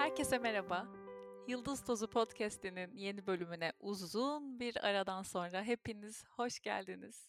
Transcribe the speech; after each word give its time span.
Herkese 0.00 0.38
merhaba. 0.38 0.88
Yıldız 1.48 1.84
Tozu 1.84 2.10
Podcast'inin 2.10 2.96
yeni 2.96 3.26
bölümüne 3.26 3.72
uzun 3.80 4.60
bir 4.60 4.84
aradan 4.84 5.22
sonra 5.22 5.62
hepiniz 5.62 6.24
hoş 6.24 6.60
geldiniz. 6.60 7.28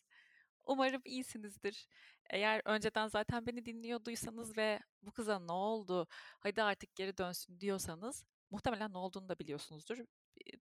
Umarım 0.66 1.02
iyisinizdir. 1.06 1.88
Eğer 2.30 2.62
önceden 2.66 3.08
zaten 3.08 3.48
beni 3.48 3.66
dinliyorduysanız 3.66 4.58
ve 4.58 4.80
bu 5.02 5.12
kıza 5.12 5.40
ne 5.40 5.52
oldu, 5.52 6.08
hadi 6.40 6.64
artık 6.64 6.96
geri 6.96 7.18
dönsün 7.18 7.60
diyorsanız 7.60 8.26
muhtemelen 8.52 8.94
ne 8.94 8.98
olduğunu 8.98 9.30
da 9.30 9.40
biliyorsunuzdur. 9.40 9.98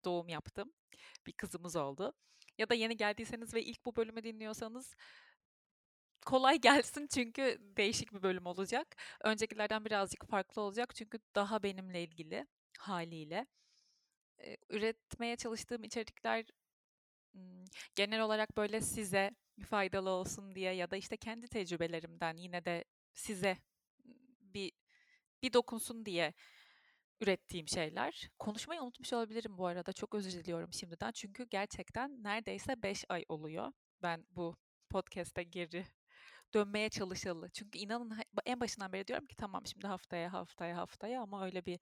Doğum 0.05 0.29
yaptım. 0.29 0.73
Bir 1.27 1.33
kızımız 1.33 1.77
oldu. 1.77 2.13
Ya 2.59 2.69
da 2.69 2.75
yeni 2.75 2.97
geldiyseniz 2.97 3.55
ve 3.55 3.63
ilk 3.63 3.85
bu 3.87 3.97
bölümü 3.97 4.23
dinliyorsanız 4.23 4.95
kolay 6.27 6.61
gelsin 6.61 7.07
çünkü 7.07 7.59
değişik 7.77 8.15
bir 8.15 8.23
bölüm 8.23 8.47
olacak. 8.47 8.97
Öncekilerden 9.25 9.85
birazcık 9.85 10.27
farklı 10.27 10.63
olacak 10.63 10.95
çünkü 10.95 11.19
daha 11.35 11.63
benimle 11.63 12.03
ilgili 12.03 12.47
haliyle. 12.79 13.47
Üretmeye 14.71 15.37
çalıştığım 15.37 15.85
içerikler 15.85 16.45
genel 17.95 18.21
olarak 18.21 18.57
böyle 18.57 18.81
size 18.81 19.31
faydalı 19.67 20.11
olsun 20.11 20.55
diye 20.55 20.73
ya 20.73 20.91
da 20.91 20.97
işte 20.97 21.17
kendi 21.17 21.49
tecrübelerimden 21.49 22.37
yine 22.37 22.65
de 22.65 22.85
size 23.15 23.57
bir 24.41 24.73
bir 25.43 25.53
dokunsun 25.53 26.07
diye 26.07 26.33
ürettiğim 27.21 27.69
şeyler. 27.69 28.31
Konuşmayı 28.39 28.83
unutmuş 28.83 29.13
olabilirim 29.13 29.59
bu 29.59 29.67
arada. 29.67 29.93
Çok 29.93 30.15
özür 30.15 30.33
diliyorum 30.33 30.73
şimdiden. 30.73 31.13
Çünkü 31.13 31.47
gerçekten 31.51 32.23
neredeyse 32.23 32.83
5 32.83 33.05
ay 33.09 33.25
oluyor. 33.29 33.73
Ben 34.03 34.27
bu 34.31 34.57
podcast'e 34.91 35.43
geri 35.43 35.87
dönmeye 36.55 36.89
çalışalı. 36.89 37.51
Çünkü 37.51 37.79
inanın 37.79 38.19
en 38.47 38.61
başından 38.61 38.93
beri 38.93 39.07
diyorum 39.07 39.27
ki 39.27 39.37
tamam 39.37 39.67
şimdi 39.67 39.87
haftaya 39.87 40.33
haftaya 40.33 40.77
haftaya 40.77 41.23
ama 41.23 41.45
öyle 41.45 41.67
bir 41.67 41.81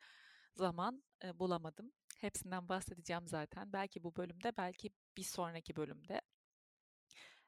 zaman 0.55 1.03
e, 1.25 1.39
bulamadım. 1.39 1.93
Hepsinden 2.19 2.69
bahsedeceğim 2.69 3.29
zaten. 3.29 3.73
Belki 3.73 4.03
bu 4.03 4.17
bölümde, 4.17 4.53
belki 4.57 4.91
bir 5.17 5.23
sonraki 5.23 5.77
bölümde. 5.77 6.21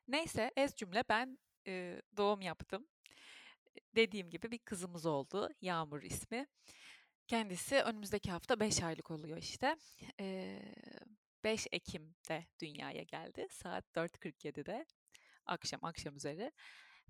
Neyse, 0.09 0.51
ez 0.57 0.75
cümle 0.77 1.05
ben 1.09 1.39
e, 1.67 2.03
doğum 2.17 2.41
yaptım. 2.41 2.87
Dediğim 3.97 4.31
gibi 4.31 4.51
bir 4.51 4.59
kızımız 4.59 5.07
oldu. 5.07 5.49
Yağmur 5.61 6.03
ismi. 6.03 6.47
Kendisi 7.27 7.77
önümüzdeki 7.77 8.31
hafta 8.31 8.61
5 8.61 8.83
aylık 8.83 9.11
oluyor 9.11 9.39
işte. 9.39 9.77
E, 10.21 10.59
5 11.45 11.67
Ekim'de 11.73 12.47
dünyaya 12.61 13.03
geldi. 13.03 13.47
Saat 13.51 13.85
4.47'de. 13.95 14.87
Akşam, 15.47 15.81
akşam 15.85 16.17
üzeri. 16.17 16.53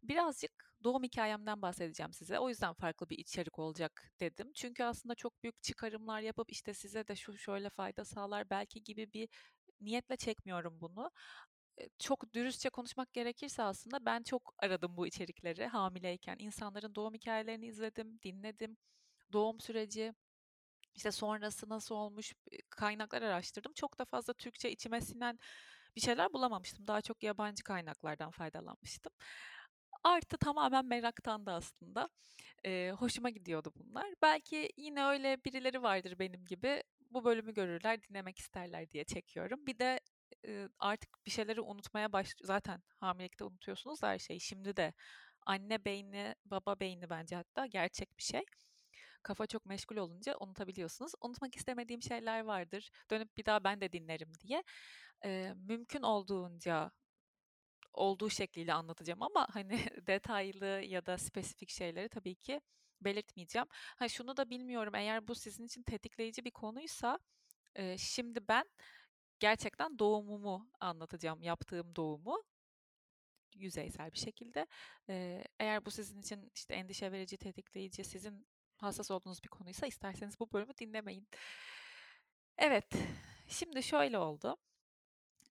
Birazcık 0.03 0.75
doğum 0.85 1.03
hikayemden 1.03 1.63
bahsedeceğim 1.63 2.13
size. 2.13 2.39
O 2.39 2.49
yüzden 2.49 2.73
farklı 2.75 3.11
bir 3.11 3.19
içerik 3.19 3.59
olacak 3.59 4.11
dedim. 4.21 4.53
Çünkü 4.55 4.85
aslında 4.85 5.15
çok 5.15 5.43
büyük 5.43 5.63
çıkarımlar 5.63 6.21
yapıp 6.21 6.53
işte 6.53 6.75
size 6.75 7.09
de 7.09 7.17
şu 7.17 7.39
şöyle 7.39 7.71
fayda 7.71 8.05
sağlar 8.05 8.51
belki 8.51 8.83
gibi 8.85 9.13
bir 9.13 9.29
niyetle 9.81 10.17
çekmiyorum 10.17 10.81
bunu. 10.81 11.11
Çok 11.99 12.35
dürüstçe 12.35 12.71
konuşmak 12.71 13.13
gerekirse 13.13 13.63
aslında 13.63 14.05
ben 14.07 14.23
çok 14.23 14.55
aradım 14.59 14.97
bu 14.97 15.07
içerikleri 15.07 15.67
hamileyken. 15.67 16.37
İnsanların 16.39 16.95
doğum 16.95 17.15
hikayelerini 17.15 17.67
izledim, 17.67 18.21
dinledim. 18.23 18.77
Doğum 19.33 19.61
süreci, 19.61 20.15
işte 20.95 21.13
sonrası 21.13 21.69
nasıl 21.69 21.95
olmuş 21.95 22.35
kaynaklar 22.71 23.23
araştırdım. 23.23 23.73
Çok 23.75 23.99
da 23.99 24.05
fazla 24.05 24.33
Türkçe 24.35 24.71
içime 24.71 25.01
sinen 25.01 25.39
bir 25.97 26.01
şeyler 26.01 26.33
bulamamıştım. 26.33 26.87
Daha 26.87 27.03
çok 27.03 27.23
yabancı 27.23 27.65
kaynaklardan 27.65 28.31
faydalanmıştım. 28.31 29.13
Artı 30.05 30.39
tamamen 30.39 30.85
meraktan 30.87 31.47
da 31.47 31.53
aslında. 31.55 32.09
Eee, 32.65 32.93
hoşuma 32.93 33.31
gidiyordu 33.31 33.73
bunlar. 33.77 34.15
Belki 34.23 34.71
yine 34.77 35.05
öyle 35.05 35.39
birileri 35.45 35.83
vardır 35.83 36.19
benim 36.19 36.45
gibi. 36.45 36.83
Bu 37.11 37.25
bölümü 37.25 37.55
görürler, 37.55 38.03
dinlemek 38.03 38.39
isterler 38.39 38.91
diye 38.91 39.05
çekiyorum. 39.05 39.67
Bir 39.67 39.79
de 39.79 40.01
eee, 40.45 40.69
artık 40.79 41.11
bir 41.27 41.31
şeyleri 41.31 41.61
unutmaya 41.61 42.13
baş 42.13 42.35
zaten 42.43 42.83
hamilelikte 43.01 43.45
unutuyorsunuz 43.45 44.03
her 44.03 44.19
şeyi. 44.19 44.41
Şimdi 44.41 44.77
de 44.77 44.95
anne 45.47 45.85
beyni, 45.85 46.35
baba 46.45 46.81
beyni 46.81 47.11
bence 47.11 47.37
hatta 47.37 47.67
gerçek 47.67 48.19
bir 48.19 48.23
şey. 48.23 48.43
Kafa 49.23 49.47
çok 49.47 49.67
meşgul 49.67 49.97
olunca 49.97 50.37
unutabiliyorsunuz. 50.41 51.13
Unutmak 51.21 51.57
istemediğim 51.57 52.03
şeyler 52.03 52.41
vardır. 52.41 52.91
Dönüp 53.11 53.37
bir 53.37 53.45
daha 53.47 53.65
ben 53.65 53.81
de 53.81 53.93
dinlerim 53.93 54.33
diye. 54.41 54.63
Eee, 55.25 55.55
mümkün 55.57 56.03
olduğunca 56.03 56.91
olduğu 57.95 58.31
şekliyle 58.31 58.73
anlatacağım 58.75 59.23
ama 59.23 59.47
hani 59.53 59.71
detaylı 60.07 60.67
ya 60.67 61.07
da 61.07 61.19
spesifik 61.19 61.71
şeyleri 61.71 62.09
tabii 62.09 62.35
ki 62.35 62.61
belirtmeyeceğim. 63.01 63.69
Ha 63.73 64.09
şunu 64.09 64.37
da 64.37 64.51
bilmiyorum 64.51 64.95
eğer 64.95 65.29
bu 65.29 65.35
sizin 65.35 65.65
için 65.65 65.83
tetikleyici 65.83 66.45
bir 66.45 66.51
konuysa 66.51 67.19
e, 67.75 67.99
şimdi 67.99 68.49
ben 68.49 68.65
gerçekten 69.41 69.99
doğumumu 69.99 70.71
anlatacağım, 70.81 71.43
yaptığım 71.43 71.97
doğumu 71.97 72.43
yüzeysel 73.55 74.13
bir 74.13 74.19
şekilde. 74.19 74.67
E, 75.09 75.45
eğer 75.59 75.85
bu 75.87 75.91
sizin 75.91 76.21
için 76.21 76.51
işte 76.55 76.75
endişe 76.75 77.13
verici, 77.13 77.37
tetikleyici, 77.37 78.05
sizin 78.05 78.47
hassas 78.77 79.11
olduğunuz 79.11 79.43
bir 79.45 79.49
konuysa 79.49 79.87
isterseniz 79.87 80.41
bu 80.41 80.53
bölümü 80.53 80.73
dinlemeyin. 80.81 81.29
Evet, 82.59 82.95
şimdi 83.49 83.83
şöyle 83.83 84.19
oldu. 84.19 84.57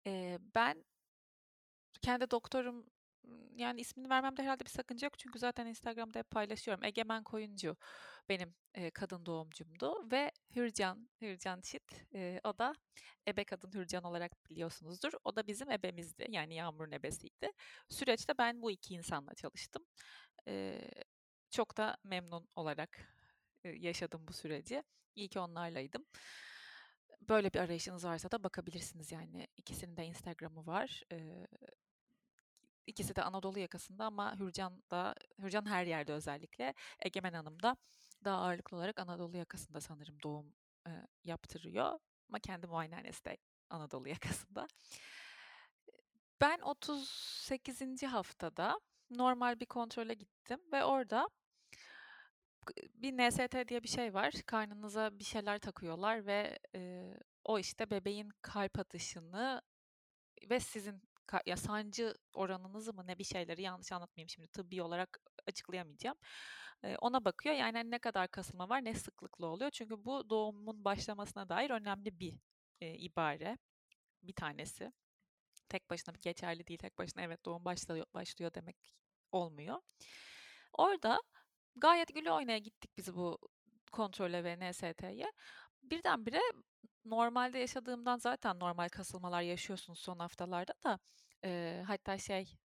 E, 0.05 0.39
ben 0.55 0.85
kendi 2.01 2.31
doktorum 2.31 2.85
yani 3.55 3.81
ismini 3.81 4.09
vermemde 4.09 4.43
herhalde 4.43 4.65
bir 4.65 4.69
sakınca 4.69 5.05
yok 5.05 5.19
çünkü 5.19 5.39
zaten 5.39 5.65
Instagram'da 5.65 6.19
hep 6.19 6.31
paylaşıyorum. 6.31 6.83
Egemen 6.83 7.23
Koyuncu 7.23 7.77
benim 8.29 8.55
e, 8.75 8.91
kadın 8.91 9.25
doğumcumdu 9.25 10.11
ve 10.11 10.31
Hürcan, 10.55 11.09
Hürcan 11.21 11.61
Çit 11.61 12.05
e, 12.13 12.41
o 12.43 12.57
da 12.57 12.73
ebe 13.27 13.43
kadın 13.43 13.71
Hürcan 13.73 14.03
olarak 14.03 14.49
biliyorsunuzdur. 14.49 15.11
O 15.23 15.35
da 15.35 15.47
bizim 15.47 15.71
ebemizdi 15.71 16.25
yani 16.29 16.55
Yağmur'un 16.55 16.91
ebesiydi. 16.91 17.51
Süreçte 17.89 18.37
ben 18.37 18.61
bu 18.61 18.71
iki 18.71 18.93
insanla 18.93 19.33
çalıştım. 19.35 19.85
E, 20.47 20.81
çok 21.49 21.77
da 21.77 21.97
memnun 22.03 22.47
olarak 22.55 22.99
e, 23.63 23.69
yaşadım 23.69 24.27
bu 24.27 24.33
süreci. 24.33 24.83
İyi 25.15 25.27
ki 25.27 25.39
onlarlaydım. 25.39 26.05
Böyle 27.21 27.53
bir 27.53 27.59
arayışınız 27.59 28.05
varsa 28.05 28.31
da 28.31 28.43
bakabilirsiniz 28.43 29.11
yani. 29.11 29.47
ikisinin 29.57 29.97
de 29.97 30.05
Instagram'ı 30.05 30.65
var. 30.65 31.03
E, 31.11 31.47
İkisi 32.87 33.15
de 33.15 33.23
Anadolu 33.23 33.59
yakasında 33.59 34.05
ama 34.05 34.39
Hürcan 34.39 34.83
da 34.91 35.15
Hürcan 35.39 35.65
her 35.65 35.85
yerde 35.85 36.13
özellikle. 36.13 36.73
Egemen 36.99 37.33
Hanım 37.33 37.63
da 37.63 37.77
daha 38.25 38.37
ağırlıklı 38.37 38.77
olarak 38.77 38.99
Anadolu 38.99 39.37
yakasında 39.37 39.81
sanırım 39.81 40.23
doğum 40.23 40.53
e, 40.87 40.91
yaptırıyor. 41.23 41.99
Ama 42.29 42.39
kendi 42.39 42.67
muayenehanesi 42.67 43.25
de 43.25 43.37
Anadolu 43.69 44.07
yakasında. 44.09 44.67
Ben 46.41 46.59
38. 46.59 48.03
haftada 48.03 48.79
normal 49.09 49.59
bir 49.59 49.65
kontrole 49.65 50.13
gittim 50.13 50.59
ve 50.71 50.83
orada 50.83 51.29
bir 52.93 53.13
NST 53.17 53.67
diye 53.69 53.83
bir 53.83 53.87
şey 53.87 54.13
var. 54.13 54.33
Karnınıza 54.45 55.19
bir 55.19 55.23
şeyler 55.23 55.59
takıyorlar 55.59 56.25
ve 56.25 56.59
e, 56.75 57.13
o 57.43 57.59
işte 57.59 57.89
bebeğin 57.89 58.29
kalp 58.41 58.79
atışını 58.79 59.61
ve 60.49 60.59
sizin 60.59 61.01
ya 61.45 61.57
sancı 61.57 62.13
oranınızı 62.33 62.93
mı 62.93 63.07
ne 63.07 63.17
bir 63.17 63.23
şeyleri 63.23 63.61
yanlış 63.61 63.91
anlatmayayım 63.91 64.29
şimdi 64.29 64.47
tıbbi 64.47 64.81
olarak 64.81 65.19
açıklayamayacağım. 65.47 66.17
E, 66.83 66.95
ona 67.01 67.25
bakıyor 67.25 67.55
yani 67.55 67.77
hani 67.77 67.91
ne 67.91 67.99
kadar 67.99 68.27
kasılma 68.27 68.69
var 68.69 68.85
ne 68.85 68.93
sıklıklı 68.93 69.47
oluyor. 69.47 69.71
Çünkü 69.71 70.05
bu 70.05 70.29
doğumun 70.29 70.85
başlamasına 70.85 71.49
dair 71.49 71.69
önemli 71.69 72.19
bir 72.19 72.33
e, 72.81 72.93
ibare 72.95 73.57
bir 74.23 74.33
tanesi. 74.33 74.91
Tek 75.69 75.89
başına 75.89 76.15
bir 76.15 76.21
geçerli 76.21 76.67
değil. 76.67 76.79
Tek 76.79 76.97
başına 76.97 77.21
evet 77.23 77.45
doğum 77.45 77.65
başlıyor, 77.65 78.05
başlıyor 78.13 78.53
demek 78.53 78.77
olmuyor. 79.31 79.81
Orada 80.73 81.21
gayet 81.75 82.15
gülü 82.15 82.31
oynaya 82.31 82.57
gittik 82.57 82.91
biz 82.97 83.15
bu 83.15 83.39
kontrole 83.91 84.43
ve 84.43 84.71
NST'ye. 84.71 85.31
Birdenbire 85.83 86.41
normalde 87.09 87.59
yaşadığımdan 87.59 88.17
zaten 88.17 88.59
normal 88.59 88.89
kasılmalar 88.89 89.41
yaşıyorsunuz 89.41 89.99
son 89.99 90.19
haftalarda 90.19 90.73
da 90.83 90.99
e, 91.45 91.83
hatta 91.87 92.17
şey 92.17 92.57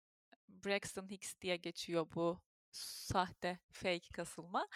Braxton 0.49 1.11
Hicks 1.11 1.35
diye 1.41 1.57
geçiyor 1.57 2.07
bu 2.15 2.41
sahte 2.73 3.59
fake 3.73 4.09
kasılma. 4.15 4.69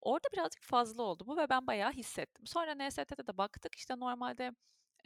Orada 0.00 0.28
birazcık 0.32 0.62
fazla 0.62 1.02
oldu 1.02 1.24
bu 1.26 1.36
ve 1.36 1.48
ben 1.50 1.66
bayağı 1.66 1.92
hissettim. 1.92 2.46
Sonra 2.46 2.74
NST'de 2.74 3.26
de 3.26 3.38
baktık 3.38 3.74
işte 3.74 3.94
normalde 3.98 4.52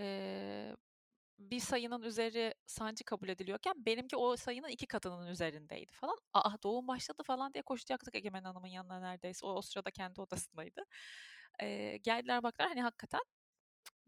e, 0.00 0.76
bir 1.38 1.60
sayının 1.60 2.02
üzeri 2.02 2.54
sancı 2.66 3.04
kabul 3.04 3.28
ediliyorken 3.28 3.74
benimki 3.76 4.16
o 4.16 4.36
sayının 4.36 4.68
iki 4.68 4.86
katının 4.86 5.26
üzerindeydi 5.26 5.92
falan. 5.92 6.16
Aa 6.34 6.62
doğum 6.62 6.88
başladı 6.88 7.22
falan 7.26 7.54
diye 7.54 7.62
koşacaktık 7.62 8.14
Egemen 8.14 8.44
Hanım'ın 8.44 8.68
yanına 8.68 9.00
neredeyse. 9.00 9.46
O, 9.46 9.50
o 9.50 9.62
sırada 9.62 9.90
kendi 9.90 10.20
odasındaydı. 10.20 10.84
E, 11.62 11.96
geldiler 11.96 12.42
baktılar 12.42 12.68
hani 12.68 12.82
hakikaten 12.82 13.20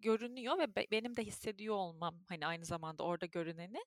görünüyor 0.02 0.58
ve 0.58 0.76
be, 0.76 0.86
benim 0.90 1.16
de 1.16 1.24
hissediyor 1.24 1.74
olmam 1.74 2.24
hani 2.28 2.46
aynı 2.46 2.64
zamanda 2.64 3.02
orada 3.04 3.26
görüneni 3.26 3.78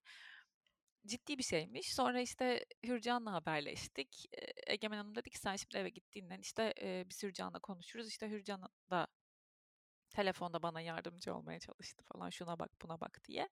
ciddi 1.07 1.37
bir 1.37 1.43
şeymiş. 1.43 1.93
Sonra 1.95 2.21
işte 2.21 2.65
Hürcan'la 2.85 3.33
haberleştik. 3.33 4.25
Egemen 4.67 4.97
Hanım 4.97 5.15
dedi 5.15 5.29
ki 5.29 5.37
sen 5.37 5.55
şimdi 5.55 5.77
eve 5.77 5.89
gittiğinden 5.89 6.39
işte 6.39 6.73
e, 6.81 7.05
biz 7.09 7.23
Hürcan'la 7.23 7.59
konuşuruz. 7.59 8.07
İşte 8.07 8.29
Hürcan 8.29 8.69
da 8.89 9.07
telefonda 10.09 10.63
bana 10.63 10.81
yardımcı 10.81 11.35
olmaya 11.35 11.59
çalıştı 11.59 12.03
falan 12.03 12.29
şuna 12.29 12.59
bak 12.59 12.71
buna 12.81 13.01
bak 13.01 13.21
diye. 13.27 13.49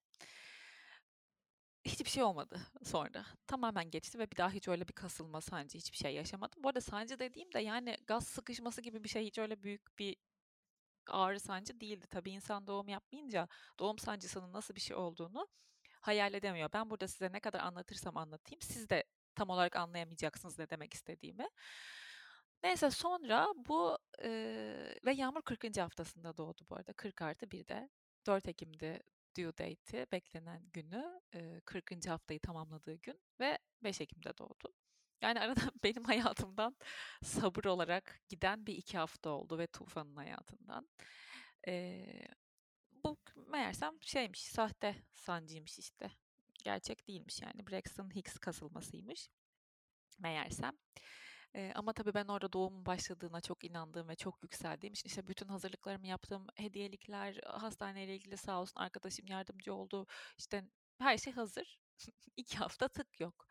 Hiçbir 1.86 2.10
şey 2.10 2.24
olmadı 2.24 2.60
sonra. 2.84 3.26
Tamamen 3.48 3.92
geçti 3.92 4.20
ve 4.20 4.32
bir 4.32 4.38
daha 4.38 4.52
hiç 4.52 4.68
öyle 4.68 4.88
bir 4.88 4.94
kasılma, 4.94 5.42
sancı 5.42 5.78
hiçbir 5.78 5.98
şey 5.98 6.16
yaşamadım. 6.16 6.64
Bu 6.64 6.70
arada 6.70 6.82
sancı 6.82 7.20
dediğim 7.20 7.54
de 7.54 7.60
yani 7.60 7.98
gaz 8.08 8.28
sıkışması 8.28 8.82
gibi 8.82 9.04
bir 9.04 9.10
şey 9.10 9.26
hiç 9.26 9.40
öyle 9.40 9.64
büyük 9.64 10.00
bir 10.00 10.16
ağrı 11.12 11.40
sancı 11.40 11.80
değildi. 11.80 12.08
Tabii 12.08 12.32
insan 12.32 12.68
doğum 12.68 12.90
yapmayınca 12.90 13.48
doğum 13.80 14.00
sancısının 14.00 14.54
nasıl 14.54 14.76
bir 14.76 14.82
şey 14.82 14.98
olduğunu 14.98 15.48
hayal 16.02 16.34
edemiyor. 16.34 16.70
Ben 16.74 16.90
burada 16.90 17.08
size 17.08 17.32
ne 17.32 17.40
kadar 17.40 17.60
anlatırsam 17.60 18.18
anlatayım 18.18 18.62
siz 18.62 18.90
de 18.90 19.04
tam 19.36 19.50
olarak 19.50 19.76
anlayamayacaksınız 19.76 20.60
ne 20.60 20.70
demek 20.70 20.94
istediğimi. 20.94 21.48
Neyse 22.64 22.92
sonra 22.92 23.48
bu 23.56 23.98
e, 24.24 24.30
ve 25.06 25.14
Yağmur 25.14 25.42
40. 25.42 25.78
haftasında 25.78 26.38
doğdu 26.38 26.62
bu 26.70 26.76
arada. 26.76 26.94
40 26.94 27.22
artı 27.22 27.52
bir 27.52 27.68
de 27.68 27.90
4 28.28 28.48
Ekim'de 28.48 29.04
due 29.38 29.58
date'i, 29.58 30.08
beklenen 30.12 30.64
günü, 30.74 31.22
e, 31.36 31.62
40. 31.66 32.08
haftayı 32.08 32.40
tamamladığı 32.40 32.96
gün 32.96 33.20
ve 33.40 33.60
5 33.84 34.02
Ekim'de 34.02 34.38
doğdu. 34.38 34.74
Yani 35.24 35.40
arada 35.40 35.62
benim 35.84 36.04
hayatımdan 36.04 36.76
sabır 37.24 37.66
olarak 37.66 38.22
giden 38.30 38.66
bir 38.66 38.74
iki 38.78 38.98
hafta 38.98 39.30
oldu 39.30 39.58
ve 39.58 39.68
Tufan'ın 39.68 40.16
hayatından. 40.16 40.90
E, 41.68 42.06
bu 43.04 43.18
meğersem 43.48 43.94
şeymiş, 44.02 44.46
sahte 44.46 44.96
sancıymış 45.14 45.80
işte. 45.80 46.12
Gerçek 46.64 47.08
değilmiş 47.08 47.42
yani. 47.42 47.68
Braxton 47.68 48.16
Hicks 48.16 48.38
kasılmasıymış. 48.38 49.30
Meğersem. 50.20 50.74
Ee, 51.56 51.72
ama 51.76 51.94
tabii 51.94 52.14
ben 52.14 52.26
orada 52.26 52.54
doğumun 52.54 52.86
başladığına 52.86 53.42
çok 53.42 53.64
inandığım 53.64 54.10
ve 54.10 54.16
çok 54.16 54.44
yükseldiğim 54.44 54.94
için 54.94 55.10
işte 55.10 55.28
bütün 55.28 55.48
hazırlıklarımı 55.48 56.08
yaptım. 56.08 56.48
Hediyelikler, 56.56 57.40
hastaneyle 57.44 58.16
ilgili 58.16 58.38
sağ 58.38 58.62
olsun 58.62 58.80
arkadaşım 58.80 59.28
yardımcı 59.28 59.74
oldu. 59.74 60.08
İşte 60.38 60.64
her 61.00 61.18
şey 61.18 61.34
hazır. 61.34 61.80
İki 62.38 62.58
hafta 62.58 62.88
tık 62.88 63.20
yok. 63.20 63.48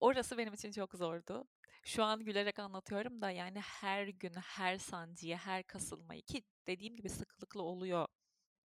Orası 0.00 0.38
benim 0.38 0.54
için 0.54 0.72
çok 0.72 0.94
zordu. 0.94 1.48
Şu 1.84 2.04
an 2.04 2.24
gülerek 2.24 2.58
anlatıyorum 2.58 3.20
da 3.20 3.30
yani 3.30 3.60
her 3.60 4.08
gün, 4.08 4.34
her 4.34 4.78
sancıyı, 4.78 5.36
her 5.36 5.64
kasılmayı 5.66 6.22
ki 6.22 6.44
dediğim 6.66 6.96
gibi 6.96 7.08
sıklıkla 7.08 7.62
oluyor 7.62 8.06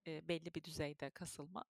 e, 0.06 0.28
belli 0.28 0.54
bir 0.54 0.64
düzeyde 0.64 1.10
kasılma. 1.10 1.64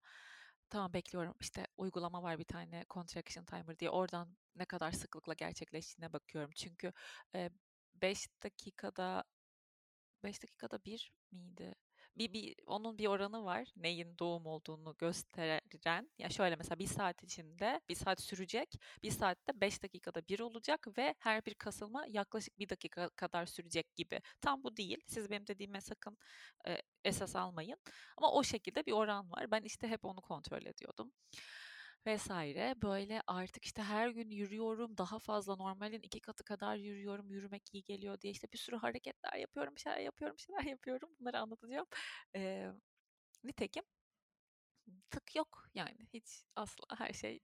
Tamam 0.70 0.92
bekliyorum. 0.92 1.34
İşte 1.40 1.66
uygulama 1.76 2.22
var 2.22 2.38
bir 2.38 2.44
tane 2.44 2.84
contraction 2.90 3.44
timer 3.44 3.78
diye. 3.78 3.90
Oradan 3.90 4.36
ne 4.56 4.64
kadar 4.64 4.92
sıklıkla 4.92 5.34
gerçekleştiğine 5.34 6.12
bakıyorum. 6.12 6.50
Çünkü 6.56 6.92
5 7.94 8.28
dakikada 8.42 9.24
5 10.24 10.42
dakikada 10.42 10.84
bir 10.84 11.12
miydi? 11.32 11.74
Bir, 12.16 12.32
bir 12.32 12.54
onun 12.66 12.98
bir 12.98 13.06
oranı 13.06 13.44
var. 13.44 13.68
Neyin 13.76 14.18
doğum 14.18 14.46
olduğunu 14.46 14.94
gösteren. 14.98 16.10
Ya 16.18 16.30
şöyle 16.30 16.56
mesela 16.56 16.78
bir 16.78 16.86
saat 16.86 17.22
içinde 17.22 17.80
bir 17.88 17.94
saat 17.94 18.20
sürecek. 18.20 18.74
Bir 19.02 19.10
saatte 19.10 19.60
5 19.60 19.82
dakikada 19.82 20.22
bir 20.28 20.40
olacak 20.40 20.86
ve 20.98 21.14
her 21.18 21.44
bir 21.46 21.54
kasılma 21.54 22.04
yaklaşık 22.08 22.58
bir 22.58 22.68
dakika 22.68 23.08
kadar 23.08 23.46
sürecek 23.46 23.96
gibi. 23.96 24.20
Tam 24.40 24.64
bu 24.64 24.76
değil. 24.76 24.98
Siz 25.06 25.30
benim 25.30 25.46
dediğime 25.46 25.80
sakın 25.80 26.18
e, 26.68 26.78
esas 27.04 27.36
almayın. 27.36 27.78
Ama 28.16 28.32
o 28.32 28.42
şekilde 28.44 28.86
bir 28.86 28.92
oran 28.92 29.30
var. 29.30 29.50
Ben 29.50 29.62
işte 29.62 29.88
hep 29.88 30.04
onu 30.04 30.20
kontrol 30.20 30.66
ediyordum 30.66 31.12
vesaire. 32.06 32.74
Böyle 32.82 33.22
artık 33.26 33.64
işte 33.64 33.82
her 33.82 34.08
gün 34.10 34.30
yürüyorum. 34.30 34.96
Daha 34.98 35.18
fazla 35.18 35.56
normalin 35.56 36.00
iki 36.02 36.20
katı 36.20 36.44
kadar 36.44 36.76
yürüyorum. 36.76 37.30
Yürümek 37.30 37.62
iyi 37.74 37.84
geliyor 37.84 38.20
diye 38.20 38.30
işte 38.32 38.48
bir 38.52 38.58
sürü 38.58 38.76
hareketler 38.76 39.34
yapıyorum. 39.38 39.76
Bir 39.76 39.80
şeyler 39.80 39.98
yapıyorum, 40.00 40.36
bir 40.36 40.42
şeyler 40.42 40.62
yapıyorum. 40.70 41.10
Bunları 41.20 41.38
anlatacağım. 41.40 41.86
Ee, 42.36 42.68
nitekim 43.44 43.84
tık 45.10 45.36
yok 45.36 45.68
yani. 45.74 46.08
Hiç 46.12 46.44
asla 46.56 46.84
her 46.98 47.12
şey 47.12 47.40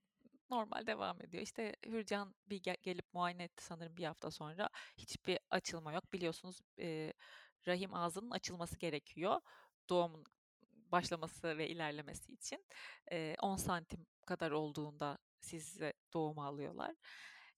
normal 0.49 0.87
devam 0.87 1.21
ediyor. 1.21 1.43
İşte 1.43 1.75
Hürcan 1.85 2.35
bir 2.47 2.63
gel- 2.63 2.77
gelip 2.83 3.13
muayene 3.13 3.43
etti 3.43 3.63
sanırım 3.63 3.97
bir 3.97 4.03
hafta 4.05 4.31
sonra. 4.31 4.69
Hiçbir 4.97 5.39
açılma 5.49 5.93
yok. 5.93 6.13
Biliyorsunuz 6.13 6.61
e, 6.79 7.13
rahim 7.67 7.93
ağzının 7.93 8.31
açılması 8.31 8.79
gerekiyor. 8.79 9.41
Doğumun 9.89 10.23
başlaması 10.91 11.57
ve 11.57 11.69
ilerlemesi 11.69 12.33
için. 12.33 12.65
E, 13.11 13.35
10 13.41 13.55
santim 13.55 14.05
kadar 14.25 14.51
olduğunda 14.51 15.17
size 15.41 15.93
doğum 16.13 16.39
alıyorlar. 16.39 16.95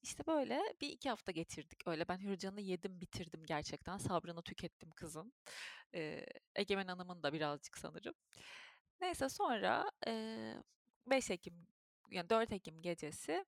İşte 0.02 0.24
böyle 0.28 0.62
bir 0.82 0.90
iki 0.90 1.10
hafta 1.10 1.32
geçirdik. 1.32 1.88
Öyle 1.88 2.08
ben 2.08 2.18
Hürcan'ı 2.18 2.62
yedim 2.62 3.02
bitirdim 3.02 3.44
gerçekten. 3.46 3.98
Sabrını 3.98 4.42
tükettim 4.42 4.92
kızın. 4.92 5.34
Ee, 5.96 6.26
Egemen 6.56 6.88
Hanım'ın 6.88 7.24
da 7.24 7.34
birazcık 7.34 7.78
sanırım. 7.78 8.14
Neyse 9.02 9.30
sonra 9.30 9.92
e, 10.08 10.54
5 11.08 11.32
Ekim 11.32 11.68
yani 12.12 12.30
4 12.30 12.52
Ekim 12.52 12.82
gecesi 12.82 13.46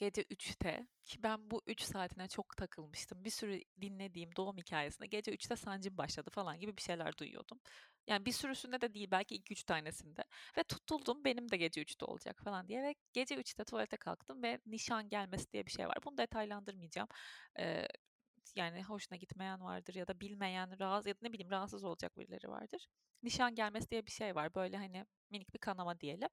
gece 0.00 0.22
3'te 0.22 0.86
ki 1.04 1.22
ben 1.22 1.50
bu 1.50 1.62
3 1.66 1.82
saatine 1.82 2.28
çok 2.28 2.56
takılmıştım. 2.56 3.24
Bir 3.24 3.30
sürü 3.30 3.60
dinlediğim 3.80 4.30
doğum 4.36 4.56
hikayesinde 4.56 5.06
gece 5.06 5.32
3'te 5.32 5.56
sancım 5.56 5.98
başladı 5.98 6.30
falan 6.30 6.60
gibi 6.60 6.76
bir 6.76 6.82
şeyler 6.82 7.18
duyuyordum. 7.18 7.60
Yani 8.06 8.26
bir 8.26 8.32
sürüsünde 8.32 8.80
de 8.80 8.94
değil 8.94 9.08
belki 9.10 9.34
2-3 9.34 9.64
tanesinde. 9.64 10.24
Ve 10.58 10.62
tutuldum 10.62 11.24
benim 11.24 11.50
de 11.50 11.56
gece 11.56 11.82
3'te 11.82 12.04
olacak 12.04 12.40
falan 12.44 12.68
diye. 12.68 12.82
Ve 12.82 12.94
gece 13.12 13.34
3'te 13.34 13.64
tuvalete 13.64 13.96
kalktım 13.96 14.42
ve 14.42 14.58
nişan 14.66 15.08
gelmesi 15.08 15.52
diye 15.52 15.66
bir 15.66 15.70
şey 15.70 15.86
var. 15.88 15.98
Bunu 16.04 16.18
detaylandırmayacağım. 16.18 17.08
Ee, 17.58 17.86
yani 18.56 18.82
hoşuna 18.82 19.16
gitmeyen 19.18 19.60
vardır 19.60 19.94
ya 19.94 20.08
da 20.08 20.20
bilmeyen, 20.20 20.80
rahatsız 20.80 21.06
ya 21.06 21.14
da 21.14 21.18
ne 21.22 21.32
bileyim 21.32 21.50
rahatsız 21.50 21.84
olacak 21.84 22.18
birileri 22.18 22.48
vardır. 22.48 22.88
Nişan 23.22 23.54
gelmesi 23.54 23.90
diye 23.90 24.06
bir 24.06 24.10
şey 24.10 24.34
var. 24.34 24.54
Böyle 24.54 24.76
hani 24.76 25.06
minik 25.30 25.54
bir 25.54 25.58
kanama 25.58 26.00
diyelim. 26.00 26.28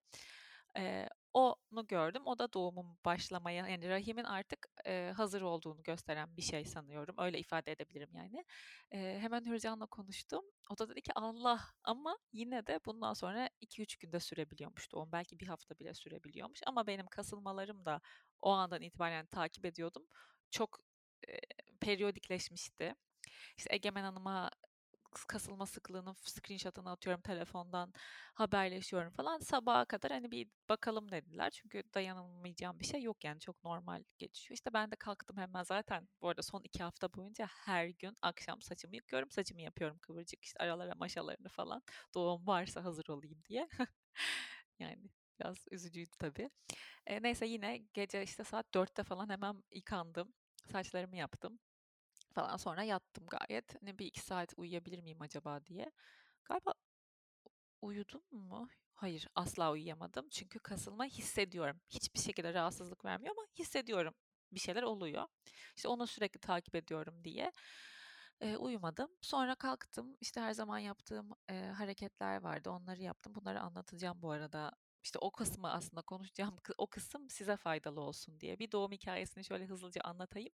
Ee, 0.77 1.07
onu 1.33 1.87
gördüm. 1.87 2.21
O 2.25 2.39
da 2.39 2.53
doğumun 2.53 2.97
başlamaya 3.05 3.67
yani 3.67 3.89
rahimin 3.89 4.23
artık 4.23 4.67
e, 4.85 5.13
hazır 5.17 5.41
olduğunu 5.41 5.83
gösteren 5.83 6.37
bir 6.37 6.41
şey 6.41 6.65
sanıyorum. 6.65 7.15
Öyle 7.19 7.39
ifade 7.39 7.71
edebilirim 7.71 8.09
yani. 8.13 8.45
E, 8.91 9.19
hemen 9.19 9.45
Hürcan'la 9.45 9.85
konuştum. 9.85 10.45
O 10.69 10.77
da 10.77 10.89
dedi 10.89 11.01
ki 11.01 11.11
Allah 11.15 11.61
ama 11.83 12.17
yine 12.33 12.67
de 12.67 12.79
bundan 12.85 13.13
sonra 13.13 13.49
2-3 13.61 13.95
günde 13.99 14.19
sürebiliyormuş 14.19 14.91
doğum. 14.91 15.11
Belki 15.11 15.39
bir 15.39 15.47
hafta 15.47 15.79
bile 15.79 15.93
sürebiliyormuş. 15.93 16.59
Ama 16.65 16.87
benim 16.87 17.07
kasılmalarım 17.07 17.85
da 17.85 18.01
o 18.41 18.51
andan 18.51 18.81
itibaren 18.81 19.25
takip 19.25 19.65
ediyordum. 19.65 20.03
Çok 20.51 20.79
e, 21.27 21.39
periyodikleşmişti. 21.81 22.95
İşte 23.57 23.75
Egemen 23.75 24.03
Hanım'a 24.03 24.49
kasılma 25.27 25.65
sıklığının 25.65 26.13
screenshot'ını 26.13 26.91
atıyorum 26.91 27.21
telefondan 27.21 27.93
haberleşiyorum 28.33 29.11
falan. 29.11 29.39
Sabaha 29.39 29.85
kadar 29.85 30.11
hani 30.11 30.31
bir 30.31 30.47
bakalım 30.69 31.11
dediler. 31.11 31.49
Çünkü 31.49 31.83
dayanılmayacağım 31.93 32.79
bir 32.79 32.85
şey 32.85 33.01
yok 33.03 33.23
yani 33.23 33.39
çok 33.39 33.63
normal 33.63 34.03
geçiyor. 34.17 34.53
İşte 34.55 34.73
ben 34.73 34.91
de 34.91 34.95
kalktım 34.95 35.37
hemen 35.37 35.63
zaten 35.63 36.07
bu 36.21 36.29
arada 36.29 36.41
son 36.41 36.61
iki 36.63 36.83
hafta 36.83 37.13
boyunca 37.13 37.47
her 37.65 37.87
gün 37.87 38.17
akşam 38.21 38.61
saçımı 38.61 38.95
yıkıyorum 38.95 39.31
saçımı 39.31 39.61
yapıyorum 39.61 39.97
kıvırcık 39.99 40.45
işte 40.45 40.63
aralara 40.63 40.95
maşalarını 40.95 41.49
falan 41.49 41.81
doğum 42.15 42.47
varsa 42.47 42.83
hazır 42.83 43.07
olayım 43.09 43.43
diye. 43.49 43.67
Yani 44.79 45.09
biraz 45.39 45.65
üzücüydü 45.71 46.11
tabii. 46.19 46.49
E, 47.07 47.23
neyse 47.23 47.45
yine 47.45 47.77
gece 47.93 48.23
işte 48.23 48.43
saat 48.43 48.73
dörtte 48.73 49.03
falan 49.03 49.29
hemen 49.29 49.63
yıkandım 49.71 50.33
saçlarımı 50.71 51.17
yaptım 51.17 51.59
falan. 52.37 52.57
Sonra 52.57 52.83
yattım 52.83 53.25
gayet. 53.27 53.81
Ne 53.83 53.97
bir 53.99 54.05
iki 54.05 54.19
saat 54.21 54.53
uyuyabilir 54.57 54.99
miyim 54.99 55.21
acaba 55.21 55.65
diye. 55.65 55.91
Galiba 56.45 56.73
uyudum 57.81 58.21
mu? 58.31 58.69
Hayır, 58.93 59.27
asla 59.35 59.71
uyuyamadım. 59.71 60.29
Çünkü 60.29 60.59
kasılma 60.59 61.05
hissediyorum. 61.05 61.81
Hiçbir 61.89 62.19
şekilde 62.19 62.53
rahatsızlık 62.53 63.05
vermiyor 63.05 63.35
ama 63.37 63.47
hissediyorum. 63.59 64.13
Bir 64.51 64.59
şeyler 64.59 64.83
oluyor. 64.83 65.27
İşte 65.75 65.87
onu 65.87 66.07
sürekli 66.07 66.39
takip 66.39 66.75
ediyorum 66.75 67.23
diye. 67.23 67.51
E, 68.41 68.57
uyumadım. 68.57 69.09
Sonra 69.21 69.55
kalktım. 69.55 70.17
İşte 70.21 70.41
her 70.41 70.53
zaman 70.53 70.79
yaptığım 70.79 71.29
e, 71.49 71.53
hareketler 71.77 72.41
vardı. 72.41 72.69
Onları 72.69 73.01
yaptım. 73.01 73.35
Bunları 73.35 73.61
anlatacağım 73.61 74.21
bu 74.21 74.31
arada. 74.31 74.71
İşte 75.03 75.19
o 75.19 75.31
kısmı 75.31 75.71
aslında 75.71 76.01
konuşacağım. 76.01 76.57
O 76.77 76.87
kısım 76.87 77.29
size 77.29 77.57
faydalı 77.57 78.01
olsun 78.01 78.39
diye. 78.39 78.59
Bir 78.59 78.71
doğum 78.71 78.91
hikayesini 78.91 79.43
şöyle 79.45 79.65
hızlıca 79.65 80.01
anlatayım. 80.01 80.53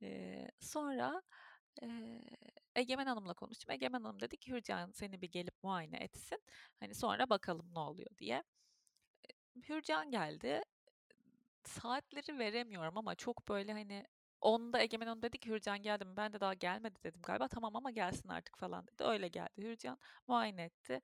Eee, 0.00 0.48
sonra, 0.60 1.22
eee, 1.82 2.22
Egemen 2.76 3.06
Hanım'la 3.06 3.34
konuştum. 3.34 3.70
Egemen 3.74 4.02
Hanım 4.04 4.20
dedi 4.20 4.36
ki 4.36 4.52
Hürcan 4.52 4.90
seni 4.92 5.22
bir 5.22 5.30
gelip 5.32 5.54
muayene 5.62 5.96
etsin. 5.98 6.38
Hani 6.80 6.94
sonra 6.94 7.30
bakalım 7.30 7.74
ne 7.74 7.78
oluyor 7.80 8.10
diye. 8.18 8.44
Hürcan 9.68 10.10
geldi. 10.10 10.62
Saatleri 11.66 12.38
veremiyorum 12.38 12.98
ama 12.98 13.14
çok 13.14 13.48
böyle 13.48 13.72
hani 13.72 14.04
10'da 14.40 14.80
Egemen 14.82 15.06
Hanım 15.06 15.22
dedi 15.22 15.38
ki 15.38 15.50
Hürcan 15.50 15.82
geldi 15.82 16.04
mi? 16.04 16.16
Ben 16.16 16.32
de 16.32 16.40
daha 16.40 16.54
gelmedi 16.54 16.94
dedim 17.04 17.22
galiba. 17.22 17.48
Tamam 17.48 17.76
ama 17.76 17.90
gelsin 17.90 18.28
artık 18.28 18.58
falan 18.58 18.86
dedi. 18.88 19.04
Öyle 19.04 19.28
geldi 19.28 19.62
Hürcan. 19.62 19.98
Muayene 20.28 20.62
etti. 20.64 21.00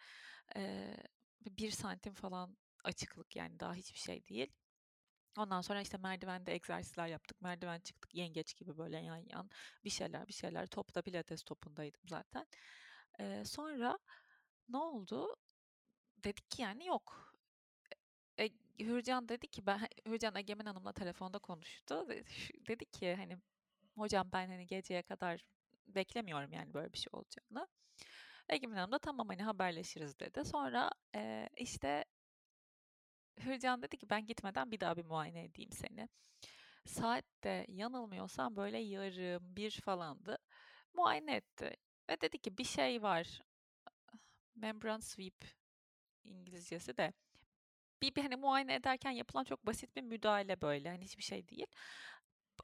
Eee, 0.57 0.97
bir 1.41 1.71
santim 1.71 2.15
falan 2.15 2.57
açıklık 2.85 3.37
yani 3.37 3.61
daha 3.61 3.75
hiçbir 3.75 3.99
şey 3.99 4.27
değil. 4.27 4.53
Ondan 5.39 5.61
sonra 5.61 5.81
işte 5.81 5.99
merdivende 5.99 6.55
egzersizler 6.55 7.07
yaptık. 7.07 7.43
Merdiven 7.43 7.81
çıktık 7.81 8.15
yengeç 8.15 8.57
gibi 8.57 8.79
böyle 8.79 8.99
yan 8.99 9.17
yan 9.31 9.51
bir 9.85 9.91
şeyler 9.91 10.29
bir 10.29 10.33
şeyler. 10.33 10.67
Topta 10.67 11.03
pilates 11.03 11.43
topundaydım 11.43 12.01
zaten. 12.09 12.47
Ee, 13.21 13.45
sonra 13.45 13.99
ne 14.69 14.77
oldu? 14.79 15.37
Dedik 16.25 16.51
ki 16.51 16.63
yani 16.63 16.87
yok. 16.87 17.35
E, 18.39 18.51
Hürcan 18.79 19.29
dedi 19.29 19.47
ki 19.49 19.67
ben 19.67 19.81
Hürcan 20.07 20.35
Egemen 20.37 20.65
Hanım'la 20.67 20.93
telefonda 20.93 21.39
konuştu. 21.39 22.09
Dedi 22.69 22.85
ki 22.87 23.15
hani 23.15 23.39
hocam 23.97 24.31
ben 24.33 24.49
hani 24.49 24.67
geceye 24.67 25.03
kadar 25.03 25.45
beklemiyorum 25.89 26.53
yani 26.53 26.75
böyle 26.75 26.93
bir 26.93 26.99
şey 26.99 27.11
olacağını. 27.13 27.69
Egemen 28.49 28.77
Hanım 28.77 28.93
da 28.93 28.99
tamam 28.99 29.29
hani 29.29 29.43
haberleşiriz 29.43 30.21
dedi. 30.21 30.45
Sonra 30.45 30.91
e, 31.17 31.49
işte 31.57 32.05
Hürcan 33.45 33.83
dedi 33.83 33.97
ki 33.97 34.11
ben 34.11 34.27
gitmeden 34.27 34.71
bir 34.71 34.81
daha 34.81 34.97
bir 34.97 35.05
muayene 35.05 35.45
edeyim 35.45 35.73
seni. 35.73 36.09
Saat 36.87 37.25
de 37.45 37.67
yanılmıyorsam 37.69 38.57
böyle 38.57 38.79
yarım 38.79 39.57
bir 39.57 39.71
falandı. 39.71 40.39
Muayene 40.95 41.37
etti. 41.37 41.77
Ve 42.11 42.21
dedi 42.21 42.39
ki 42.39 42.59
bir 42.59 42.65
şey 42.65 43.03
var. 43.03 43.43
Membran 44.57 44.99
sweep 45.01 45.45
İngilizcesi 46.25 46.97
de. 46.97 47.13
Bir, 48.03 48.15
bir 48.15 48.23
hani 48.23 48.37
muayene 48.37 48.75
ederken 48.75 49.11
yapılan 49.11 49.45
çok 49.45 49.67
basit 49.67 49.97
bir 49.97 50.03
müdahale 50.03 50.61
böyle. 50.61 50.89
Hani 50.91 51.05
hiçbir 51.05 51.23
şey 51.23 51.49
değil. 51.49 51.67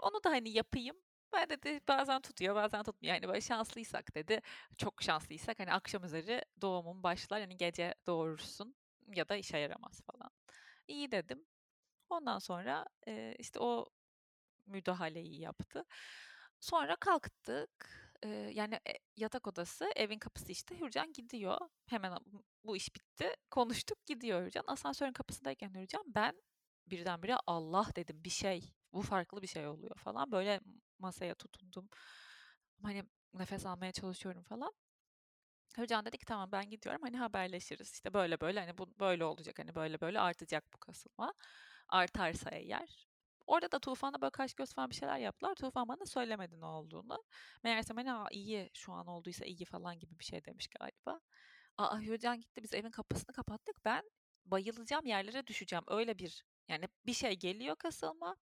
Onu 0.00 0.25
da 0.25 0.30
hani 0.30 0.50
yapayım. 0.50 0.97
Ben 1.33 1.50
dedi 1.50 1.80
bazen 1.88 2.21
tutuyor 2.21 2.54
bazen 2.54 2.83
tutmuyor. 2.83 3.14
Yani 3.14 3.28
böyle 3.28 3.40
şanslıysak 3.40 4.14
dedi. 4.14 4.40
Çok 4.78 5.02
şanslıysak 5.02 5.59
hani 5.61 5.73
akşam 5.73 6.04
üzeri 6.04 6.42
doğumun 6.62 7.02
başlar. 7.02 7.40
Hani 7.40 7.56
gece 7.56 7.95
doğurursun 8.06 8.76
ya 9.16 9.28
da 9.28 9.37
işe 9.37 9.59
yaramaz 9.59 10.02
falan. 10.02 10.30
İyi 10.88 11.10
dedim. 11.10 11.46
Ondan 12.10 12.38
sonra 12.38 12.86
e, 13.08 13.34
işte 13.38 13.60
o 13.60 13.86
müdahaleyi 14.66 15.40
yaptı. 15.40 15.84
Sonra 16.60 16.96
kalktık. 16.96 17.70
E, 18.22 18.28
yani 18.28 18.80
yatak 19.16 19.46
odası, 19.46 19.90
evin 19.96 20.18
kapısı 20.18 20.52
işte. 20.52 20.80
Hürcan 20.80 21.12
gidiyor. 21.12 21.58
Hemen 21.86 22.18
bu 22.64 22.76
iş 22.76 22.94
bitti. 22.94 23.34
Konuştuk 23.50 24.06
gidiyor 24.06 24.46
Hürcan. 24.46 24.64
Asansörün 24.66 25.12
kapısındayken 25.12 25.74
Hürcan 25.74 26.04
ben 26.06 26.42
birdenbire 26.86 27.36
Allah 27.46 27.86
dedim 27.96 28.24
bir 28.24 28.30
şey. 28.30 28.74
Bu 28.92 29.02
farklı 29.02 29.42
bir 29.42 29.46
şey 29.46 29.66
oluyor 29.66 29.96
falan. 29.98 30.32
Böyle 30.32 30.60
masaya 30.98 31.34
tutundum. 31.34 31.88
Hani 32.82 33.04
nefes 33.34 33.66
almaya 33.66 33.92
çalışıyorum 33.92 34.42
falan. 34.42 34.72
Hürcan 35.78 36.04
dedi 36.04 36.18
ki 36.18 36.25
tamam 36.26 36.52
ben 36.52 36.71
gidiyorum 36.71 37.02
hani 37.02 37.16
haberleşiriz. 37.18 37.92
İşte 37.92 38.14
böyle 38.14 38.40
böyle 38.40 38.61
hani 38.61 38.78
bu 38.78 38.88
böyle 39.00 39.25
olacak 39.25 39.59
hani 39.59 39.75
böyle 39.75 40.00
böyle 40.00 40.21
artacak 40.21 40.64
bu 40.75 40.78
kasılma. 40.78 41.35
Artarsa 41.88 42.50
eğer. 42.50 43.06
Orada 43.47 43.73
da 43.73 43.78
Tufan'a 43.78 44.21
böyle 44.21 44.30
kaş 44.30 44.54
göz 44.54 44.75
falan 44.75 44.90
bir 44.90 44.95
şeyler 44.95 45.18
yaptılar. 45.18 45.54
Tufan 45.54 45.88
bana 45.88 46.06
söylemedi 46.06 46.61
ne 46.61 46.64
olduğunu. 46.64 47.25
Meğerse 47.62 47.95
hani 47.95 48.26
iyi 48.30 48.71
şu 48.75 48.92
an 48.92 49.06
olduysa 49.06 49.45
iyi 49.45 49.64
falan 49.64 49.99
gibi 49.99 50.18
bir 50.18 50.25
şey 50.25 50.45
demiş 50.45 50.68
galiba. 50.68 51.21
Aa 51.78 52.00
Hürcan 52.00 52.40
gitti 52.40 52.62
biz 52.62 52.75
evin 52.75 52.90
kapısını 52.90 53.33
kapattık. 53.35 53.85
Ben 53.85 54.02
bayılacağım 54.45 55.06
yerlere 55.06 55.47
düşeceğim. 55.47 55.85
Öyle 55.88 56.18
bir 56.18 56.45
yani 56.68 56.88
bir 57.06 57.12
şey 57.12 57.38
geliyor 57.38 57.76
kasılma. 57.76 58.37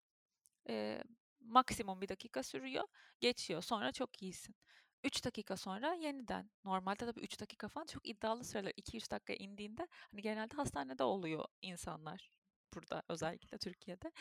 E, 0.69 1.03
maksimum 1.41 2.00
bir 2.00 2.09
dakika 2.09 2.43
sürüyor. 2.43 2.85
Geçiyor. 3.21 3.62
Sonra 3.62 3.93
çok 3.93 4.23
iyisin. 4.23 4.55
3 5.04 5.25
dakika 5.25 5.56
sonra 5.56 5.94
yeniden. 5.94 6.50
Normalde 6.64 7.06
tabii 7.06 7.20
3 7.20 7.40
dakika 7.40 7.68
falan 7.68 7.87
çok 7.87 8.08
iddialı 8.08 8.44
süreler. 8.44 8.73
2-3 8.76 9.11
dakika 9.11 9.32
indiğinde 9.34 9.88
hani 10.11 10.23
genelde 10.23 10.56
hastanede 10.56 11.04
oluyor 11.04 11.44
insanlar. 11.62 12.30
Burada 12.75 13.02
özellikle 13.08 13.58
Türkiye'de. 13.58 14.12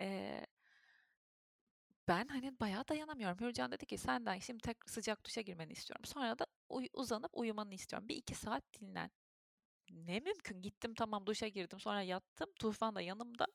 Ee, 0.00 0.46
ben 2.08 2.26
hani 2.28 2.60
bayağı 2.60 2.88
dayanamıyorum. 2.88 3.40
Hürcan 3.40 3.72
dedi 3.72 3.86
ki 3.86 3.98
senden 3.98 4.38
şimdi 4.38 4.60
tek 4.62 4.90
sıcak 4.90 5.24
duşa 5.26 5.40
girmeni 5.40 5.72
istiyorum. 5.72 6.04
Sonra 6.04 6.38
da 6.38 6.46
uy- 6.68 6.88
uzanıp 6.92 7.30
uyumanı 7.34 7.74
istiyorum. 7.74 8.08
Bir 8.08 8.16
iki 8.16 8.34
saat 8.34 8.64
dinlen. 8.80 9.10
Ne 9.90 10.20
mümkün. 10.20 10.62
Gittim 10.62 10.94
tamam 10.94 11.26
duşa 11.26 11.48
girdim. 11.48 11.80
Sonra 11.80 12.02
yattım. 12.02 12.50
Tufan 12.60 12.94
da 12.96 13.00
yanımda. 13.00 13.46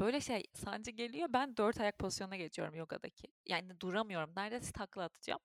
Böyle 0.00 0.20
şey 0.20 0.42
sancı 0.54 0.90
geliyor. 0.90 1.28
Ben 1.32 1.56
dört 1.56 1.80
ayak 1.80 1.98
pozisyonuna 1.98 2.36
geçiyorum 2.36 2.74
yogadaki. 2.74 3.28
Yani 3.46 3.80
duramıyorum. 3.80 4.32
Neredeyse 4.36 4.72
takla 4.72 5.04
atacağım. 5.04 5.40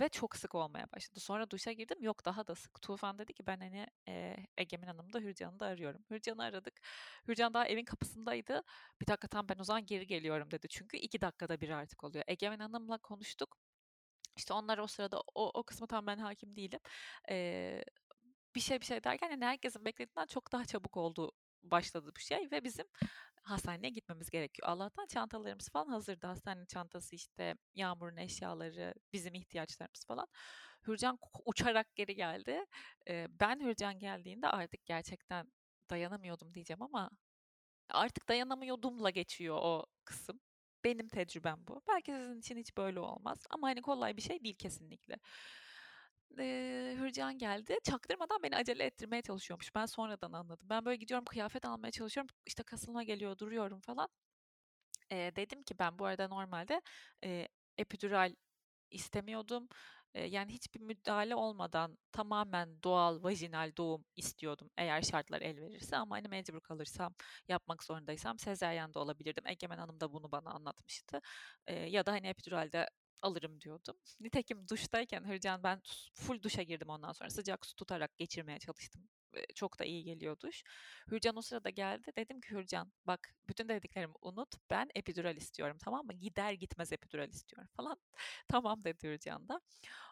Ve 0.00 0.08
çok 0.08 0.36
sık 0.36 0.54
olmaya 0.54 0.86
başladı. 0.92 1.20
Sonra 1.20 1.50
duşa 1.50 1.72
girdim. 1.72 2.02
Yok 2.02 2.24
daha 2.24 2.46
da 2.46 2.54
sık. 2.54 2.82
Tufan 2.82 3.18
dedi 3.18 3.32
ki 3.32 3.46
ben 3.46 3.60
hani 3.60 3.86
e, 4.08 4.36
Egemen 4.56 4.86
Hanım'ı 4.86 5.12
da 5.12 5.18
Hürcan'ı 5.20 5.60
da 5.60 5.66
arıyorum. 5.66 6.04
Hürcan'ı 6.10 6.42
aradık. 6.44 6.80
Hürcan 7.28 7.54
daha 7.54 7.66
evin 7.66 7.84
kapısındaydı. 7.84 8.62
Bir 9.00 9.06
dakika 9.06 9.28
tam 9.28 9.48
ben 9.48 9.58
o 9.58 9.64
zaman 9.64 9.86
geri 9.86 10.06
geliyorum 10.06 10.50
dedi. 10.50 10.68
Çünkü 10.68 10.96
iki 10.96 11.20
dakikada 11.20 11.60
bir 11.60 11.70
artık 11.70 12.04
oluyor. 12.04 12.24
Egemen 12.28 12.58
Hanım'la 12.58 12.98
konuştuk. 12.98 13.58
İşte 14.36 14.54
onlar 14.54 14.78
o 14.78 14.86
sırada 14.86 15.20
o, 15.34 15.50
o 15.60 15.62
kısmı 15.62 15.86
tam 15.86 16.06
ben 16.06 16.18
hakim 16.18 16.56
değilim. 16.56 16.80
Ee, 17.30 17.84
bir 18.54 18.60
şey 18.60 18.80
bir 18.80 18.86
şey 18.86 19.04
derken 19.04 19.30
yani 19.30 19.44
herkesin 19.44 19.84
beklediğinden 19.84 20.26
çok 20.26 20.52
daha 20.52 20.64
çabuk 20.64 20.96
oldu 20.96 21.32
başladı 21.62 22.12
bu 22.16 22.20
şey 22.20 22.50
ve 22.50 22.64
bizim 22.64 22.86
hastaneye 23.42 23.90
gitmemiz 23.90 24.30
gerekiyor. 24.30 24.68
Allah'tan 24.68 25.06
çantalarımız 25.06 25.68
falan 25.68 25.88
hazırdı. 25.88 26.26
Hastanenin 26.26 26.66
çantası 26.66 27.14
işte 27.14 27.54
Yağmur'un 27.74 28.16
eşyaları, 28.16 28.94
bizim 29.12 29.34
ihtiyaçlarımız 29.34 30.04
falan. 30.06 30.26
Hürcan 30.86 31.18
uçarak 31.44 31.96
geri 31.96 32.14
geldi. 32.14 32.64
Ben 33.28 33.60
Hürcan 33.60 33.98
geldiğinde 33.98 34.48
artık 34.48 34.86
gerçekten 34.86 35.52
dayanamıyordum 35.90 36.54
diyeceğim 36.54 36.82
ama 36.82 37.10
artık 37.90 38.28
dayanamıyordumla 38.28 39.10
geçiyor 39.10 39.58
o 39.62 39.86
kısım. 40.04 40.40
Benim 40.84 41.08
tecrübem 41.08 41.66
bu. 41.68 41.82
Belki 41.88 42.12
sizin 42.12 42.38
için 42.38 42.56
hiç 42.56 42.76
böyle 42.76 43.00
olmaz 43.00 43.38
ama 43.50 43.68
hani 43.68 43.82
kolay 43.82 44.16
bir 44.16 44.22
şey 44.22 44.44
değil 44.44 44.56
kesinlikle. 44.58 45.16
Ee, 46.38 46.96
Hürcan 46.98 47.38
geldi. 47.38 47.78
Çaktırmadan 47.84 48.42
beni 48.42 48.56
acele 48.56 48.84
ettirmeye 48.84 49.22
çalışıyormuş. 49.22 49.74
Ben 49.74 49.86
sonradan 49.86 50.32
anladım. 50.32 50.66
Ben 50.70 50.84
böyle 50.84 50.96
gidiyorum 50.96 51.24
kıyafet 51.24 51.64
almaya 51.64 51.90
çalışıyorum. 51.90 52.36
İşte 52.46 52.62
kasılma 52.62 53.02
geliyor 53.02 53.38
duruyorum 53.38 53.80
falan. 53.80 54.08
Ee, 55.12 55.32
dedim 55.36 55.62
ki 55.62 55.78
ben 55.78 55.98
bu 55.98 56.04
arada 56.06 56.28
normalde 56.28 56.82
e, 57.24 57.48
epidural 57.78 58.34
istemiyordum. 58.90 59.68
E, 60.14 60.24
yani 60.26 60.52
hiçbir 60.52 60.80
müdahale 60.80 61.34
olmadan 61.34 61.98
tamamen 62.12 62.82
doğal 62.84 63.22
vajinal 63.22 63.72
doğum 63.76 64.04
istiyordum 64.16 64.70
eğer 64.76 65.02
şartlar 65.02 65.42
el 65.42 65.60
verirse 65.60 65.96
ama 65.96 66.16
hani 66.16 66.28
mecbur 66.28 66.60
kalırsam 66.60 67.14
yapmak 67.48 67.84
zorundaysam 67.84 68.38
sezeryan 68.38 68.94
da 68.94 69.00
olabilirdim. 69.00 69.46
Egemen 69.46 69.78
Hanım 69.78 70.00
da 70.00 70.12
bunu 70.12 70.32
bana 70.32 70.50
anlatmıştı. 70.50 71.20
E, 71.66 71.74
ya 71.74 72.06
da 72.06 72.12
hani 72.12 72.26
epiduralde 72.28 72.88
alırım 73.22 73.60
diyordum. 73.60 73.96
Nitekim 74.20 74.68
duştayken 74.68 75.24
Hürcan 75.28 75.62
ben 75.62 75.80
full 76.14 76.42
duşa 76.42 76.62
girdim 76.62 76.88
ondan 76.88 77.12
sonra 77.12 77.30
sıcak 77.30 77.66
su 77.66 77.74
tutarak 77.76 78.18
geçirmeye 78.18 78.58
çalıştım. 78.58 79.08
Çok 79.54 79.78
da 79.78 79.84
iyi 79.84 80.04
geliyor 80.04 80.36
duş. 80.40 80.62
Hürcan 81.10 81.36
o 81.36 81.42
sırada 81.42 81.70
geldi. 81.70 82.12
Dedim 82.18 82.40
ki 82.40 82.50
Hürcan 82.50 82.92
bak 83.06 83.34
bütün 83.48 83.68
dediklerimi 83.68 84.14
unut. 84.20 84.54
Ben 84.70 84.88
epidural 84.94 85.36
istiyorum 85.36 85.78
tamam 85.84 86.06
mı? 86.06 86.12
Gider 86.12 86.52
gitmez 86.52 86.92
epidural 86.92 87.28
istiyorum 87.28 87.68
falan. 87.76 87.96
tamam 88.48 88.84
dedi 88.84 89.08
Hürcan 89.08 89.48
da. 89.48 89.60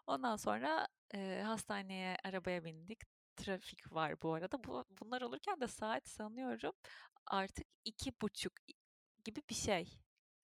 Ondan 0.06 0.36
sonra 0.36 0.88
e, 1.14 1.42
hastaneye 1.46 2.16
arabaya 2.24 2.64
bindik. 2.64 3.00
Trafik 3.36 3.92
var 3.92 4.22
bu 4.22 4.34
arada. 4.34 4.64
Bu, 4.64 4.84
bunlar 5.00 5.22
olurken 5.22 5.60
de 5.60 5.66
saat 5.68 6.08
sanıyorum 6.08 6.72
artık 7.26 7.66
iki 7.84 8.12
buçuk 8.22 8.52
gibi 9.24 9.42
bir 9.50 9.54
şey 9.54 10.00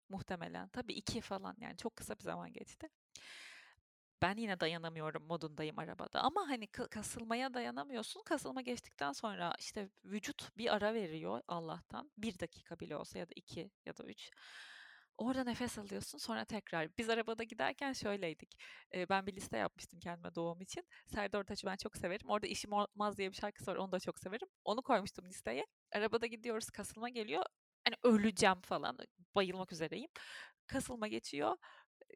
muhtemelen. 0.09 0.69
Tabii 0.69 0.93
iki 0.93 1.21
falan 1.21 1.55
yani 1.59 1.77
çok 1.77 1.95
kısa 1.95 2.15
bir 2.15 2.23
zaman 2.23 2.53
geçti. 2.53 2.89
Ben 4.21 4.37
yine 4.37 4.59
dayanamıyorum 4.59 5.23
modundayım 5.27 5.79
arabada 5.79 6.21
ama 6.21 6.49
hani 6.49 6.67
kasılmaya 6.67 7.53
dayanamıyorsun. 7.53 8.23
Kasılma 8.23 8.61
geçtikten 8.61 9.11
sonra 9.11 9.53
işte 9.59 9.89
vücut 10.05 10.57
bir 10.57 10.75
ara 10.75 10.93
veriyor 10.93 11.41
Allah'tan. 11.47 12.11
Bir 12.17 12.39
dakika 12.39 12.79
bile 12.79 12.95
olsa 12.95 13.19
ya 13.19 13.25
da 13.29 13.31
iki 13.35 13.71
ya 13.85 13.97
da 13.97 14.03
üç. 14.03 14.31
Orada 15.17 15.43
nefes 15.43 15.77
alıyorsun 15.79 16.17
sonra 16.17 16.45
tekrar. 16.45 16.97
Biz 16.97 17.09
arabada 17.09 17.43
giderken 17.43 17.93
şöyleydik. 17.93 18.57
Ee, 18.93 19.09
ben 19.09 19.27
bir 19.27 19.35
liste 19.35 19.57
yapmıştım 19.57 19.99
kendime 19.99 20.35
doğum 20.35 20.61
için. 20.61 20.83
Serdar 21.07 21.39
Ortaç'ı 21.39 21.67
ben 21.67 21.75
çok 21.75 21.97
severim. 21.97 22.29
Orada 22.29 22.47
İşim 22.47 22.71
Olmaz 22.73 23.17
diye 23.17 23.31
bir 23.31 23.35
şarkısı 23.35 23.71
var 23.71 23.75
onu 23.75 23.91
da 23.91 23.99
çok 23.99 24.19
severim. 24.19 24.47
Onu 24.65 24.81
koymuştum 24.81 25.25
listeye. 25.25 25.65
Arabada 25.91 26.25
gidiyoruz 26.25 26.69
kasılma 26.69 27.09
geliyor. 27.09 27.43
Hani 27.85 27.95
öleceğim 28.03 28.61
falan. 28.61 28.97
Bayılmak 29.35 29.71
üzereyim. 29.71 30.09
Kasılma 30.67 31.07
geçiyor. 31.07 31.57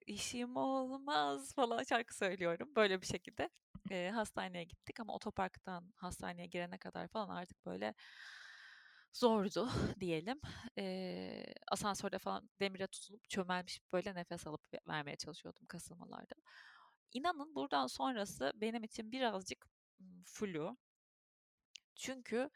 İşim 0.07 0.55
olmaz 0.57 1.53
falan 1.55 1.83
şarkı 1.83 2.17
söylüyorum. 2.17 2.69
Böyle 2.75 3.01
bir 3.01 3.07
şekilde 3.07 3.49
e, 3.91 4.09
hastaneye 4.09 4.63
gittik 4.63 4.99
ama 4.99 5.15
otoparktan 5.15 5.93
hastaneye 5.95 6.47
girene 6.47 6.77
kadar 6.77 7.07
falan 7.07 7.29
artık 7.29 7.65
böyle 7.65 7.93
zordu 9.13 9.69
diyelim. 9.99 10.39
E, 10.77 11.45
asansörde 11.71 12.19
falan 12.19 12.49
demire 12.59 12.87
tutulup 12.87 13.29
çömelmiş 13.29 13.79
böyle 13.93 14.15
nefes 14.15 14.47
alıp 14.47 14.61
vermeye 14.87 15.15
çalışıyordum 15.17 15.65
kasılmalarda. 15.65 16.35
İnanın 17.13 17.55
buradan 17.55 17.87
sonrası 17.87 18.51
benim 18.55 18.83
için 18.83 19.11
birazcık 19.11 19.67
flu. 20.25 20.77
Çünkü 21.95 22.49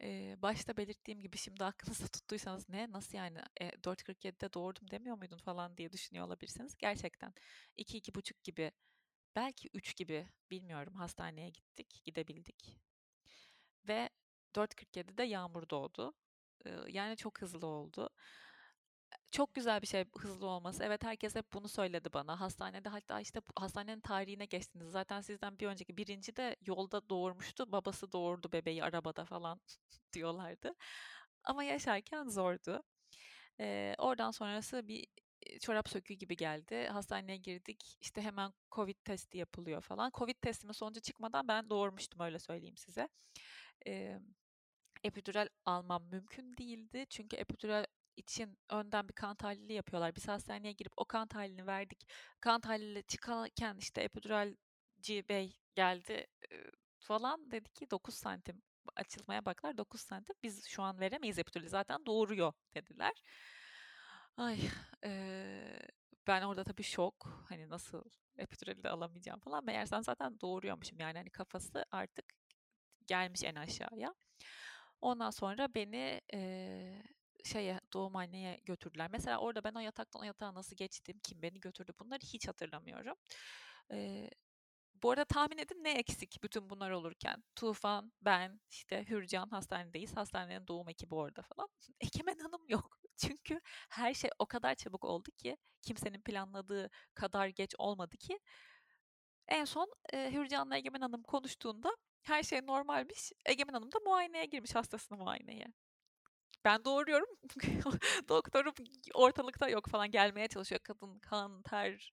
Eee, 0.00 0.36
başta 0.42 0.76
belirttiğim 0.76 1.20
gibi 1.20 1.36
şimdi 1.38 1.64
aklınızda 1.64 2.06
tuttuysanız 2.08 2.68
ne 2.68 2.92
nasıl 2.92 3.18
yani 3.18 3.38
e, 3.60 3.72
4.47'de 3.84 4.52
doğurdum 4.52 4.90
demiyor 4.90 5.16
muydun 5.18 5.38
falan 5.38 5.76
diye 5.76 5.92
düşünüyor 5.92 6.26
olabilirsiniz. 6.26 6.76
Gerçekten 6.78 7.32
2-2.30 7.76 8.42
gibi 8.42 8.72
belki 9.36 9.70
3 9.74 9.96
gibi 9.96 10.28
bilmiyorum 10.50 10.94
hastaneye 10.94 11.50
gittik 11.50 12.02
gidebildik. 12.04 12.78
Ve 13.88 14.10
4.47'de 14.56 15.22
yağmur 15.22 15.70
doğdu. 15.70 16.14
Yani 16.88 17.16
çok 17.16 17.42
hızlı 17.42 17.66
oldu. 17.66 18.10
Çok 19.30 19.54
güzel 19.54 19.82
bir 19.82 19.86
şey 19.86 20.04
hızlı 20.18 20.46
olması. 20.46 20.84
Evet 20.84 21.04
herkes 21.04 21.34
hep 21.34 21.52
bunu 21.52 21.68
söyledi 21.68 22.12
bana. 22.12 22.40
Hastanede 22.40 22.88
hatta 22.88 23.20
işte 23.20 23.40
hastanenin 23.56 24.00
tarihine 24.00 24.44
geçtiniz. 24.46 24.90
Zaten 24.90 25.20
sizden 25.20 25.58
bir 25.58 25.66
önceki 25.66 25.96
birinci 25.96 26.36
de 26.36 26.56
yolda 26.66 27.08
doğurmuştu. 27.08 27.72
Babası 27.72 28.12
doğurdu 28.12 28.52
bebeği 28.52 28.84
arabada 28.84 29.24
falan 29.24 29.60
diyorlardı. 30.12 30.74
Ama 31.44 31.64
yaşarken 31.64 32.28
zordu. 32.28 32.82
Ee, 33.60 33.94
oradan 33.98 34.30
sonrası 34.30 34.88
bir 34.88 35.06
çorap 35.60 35.88
söküğü 35.88 36.14
gibi 36.14 36.36
geldi. 36.36 36.88
Hastaneye 36.88 37.36
girdik. 37.38 37.96
İşte 38.00 38.22
hemen 38.22 38.52
Covid 38.72 38.96
testi 39.04 39.38
yapılıyor 39.38 39.80
falan. 39.82 40.10
Covid 40.14 40.36
testimin 40.42 40.72
sonucu 40.72 41.00
çıkmadan 41.00 41.48
ben 41.48 41.70
doğurmuştum 41.70 42.20
öyle 42.20 42.38
söyleyeyim 42.38 42.76
size. 42.76 43.08
Ee, 43.86 44.18
epidural 45.04 45.48
almam 45.64 46.04
mümkün 46.10 46.56
değildi. 46.56 47.06
Çünkü 47.10 47.36
epidural 47.36 47.84
için 48.16 48.58
önden 48.70 49.08
bir 49.08 49.12
kan 49.14 49.36
tahlili 49.36 49.72
yapıyorlar. 49.72 50.16
Biz 50.16 50.28
hastaneye 50.28 50.72
girip 50.72 50.92
o 50.96 51.04
kan 51.04 51.28
tahlilini 51.28 51.66
verdik. 51.66 52.08
Kan 52.40 52.60
tahlili 52.60 53.02
çıkarken 53.02 53.76
işte 53.78 54.00
epiduralci 54.02 55.28
bey 55.28 55.56
geldi 55.74 56.26
falan 56.98 57.50
dedi 57.50 57.68
ki 57.72 57.90
9 57.90 58.14
santim 58.14 58.62
açılmaya 58.96 59.44
baklar 59.44 59.78
9 59.78 60.00
santim. 60.00 60.36
Biz 60.42 60.66
şu 60.66 60.82
an 60.82 61.00
veremeyiz 61.00 61.38
epidurali 61.38 61.68
zaten 61.68 62.06
doğuruyor 62.06 62.52
dediler. 62.74 63.12
Ay 64.36 64.60
e, 65.04 65.78
ben 66.26 66.42
orada 66.42 66.64
tabii 66.64 66.82
şok. 66.82 67.44
Hani 67.48 67.68
nasıl 67.68 68.04
epidurali 68.38 68.82
de 68.82 68.90
alamayacağım 68.90 69.40
falan. 69.40 69.64
Meğersem 69.64 70.02
zaten 70.02 70.40
doğuruyormuşum. 70.40 70.98
Yani 71.00 71.18
hani 71.18 71.30
kafası 71.30 71.84
artık 71.90 72.24
gelmiş 73.06 73.44
en 73.44 73.54
aşağıya. 73.54 74.14
Ondan 75.00 75.30
sonra 75.30 75.74
beni 75.74 76.20
e, 76.34 77.02
şeye 77.46 77.80
doğumhaneye 77.92 78.60
götürdüler. 78.64 79.08
Mesela 79.12 79.38
orada 79.38 79.64
ben 79.64 79.74
o 79.74 79.80
yataktan 79.80 80.22
o 80.22 80.24
yatağa 80.24 80.54
nasıl 80.54 80.76
geçtim, 80.76 81.20
kim 81.22 81.42
beni 81.42 81.60
götürdü 81.60 81.92
bunları 82.00 82.20
hiç 82.22 82.48
hatırlamıyorum. 82.48 83.14
E, 83.92 84.30
bu 85.02 85.10
arada 85.10 85.24
tahmin 85.24 85.58
edin 85.58 85.84
ne 85.84 85.92
eksik 85.92 86.38
bütün 86.42 86.70
bunlar 86.70 86.90
olurken. 86.90 87.44
Tufan, 87.56 88.12
ben, 88.22 88.60
işte 88.70 89.04
Hürcan 89.08 89.48
hastanedeyiz. 89.50 90.16
Hastanenin 90.16 90.66
doğum 90.66 90.88
ekibi 90.88 91.14
orada 91.14 91.42
falan. 91.42 91.68
Egemen 92.00 92.38
Hanım 92.38 92.62
yok. 92.68 92.98
Çünkü 93.16 93.60
her 93.90 94.14
şey 94.14 94.30
o 94.38 94.46
kadar 94.46 94.74
çabuk 94.74 95.04
oldu 95.04 95.30
ki 95.30 95.56
kimsenin 95.82 96.22
planladığı 96.22 96.90
kadar 97.14 97.48
geç 97.48 97.74
olmadı 97.78 98.16
ki 98.16 98.38
en 99.48 99.64
son 99.64 99.92
e, 100.12 100.32
Hürcan'la 100.32 100.76
Egemen 100.76 101.00
Hanım 101.00 101.22
konuştuğunda 101.22 101.96
her 102.22 102.42
şey 102.42 102.66
normalmiş. 102.66 103.32
Egemen 103.46 103.72
Hanım 103.72 103.92
da 103.92 103.98
muayeneye 104.04 104.44
girmiş 104.44 104.74
hastasını 104.74 105.18
muayeneye. 105.18 105.66
Ben 106.66 106.84
doğuruyorum. 106.84 107.28
Doktorum 108.28 108.74
ortalıkta 109.14 109.68
yok 109.68 109.88
falan 109.88 110.10
gelmeye 110.10 110.48
çalışıyor. 110.48 110.80
Kadın 110.84 111.18
kan, 111.18 111.62
ter, 111.62 112.12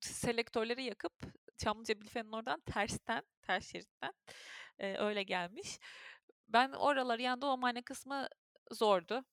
selektörleri 0.00 0.84
yakıp 0.84 1.12
Çamlıca 1.56 2.00
Bilfen'in 2.00 2.32
oradan 2.32 2.60
tersten, 2.60 3.22
ters 3.42 3.72
şeritten 3.72 4.12
e, 4.78 4.96
öyle 4.98 5.22
gelmiş. 5.22 5.78
Ben 6.48 6.72
oraları 6.72 7.22
yani 7.22 7.42
doğumhane 7.42 7.82
kısmı 7.82 8.28
zordu. 8.72 9.24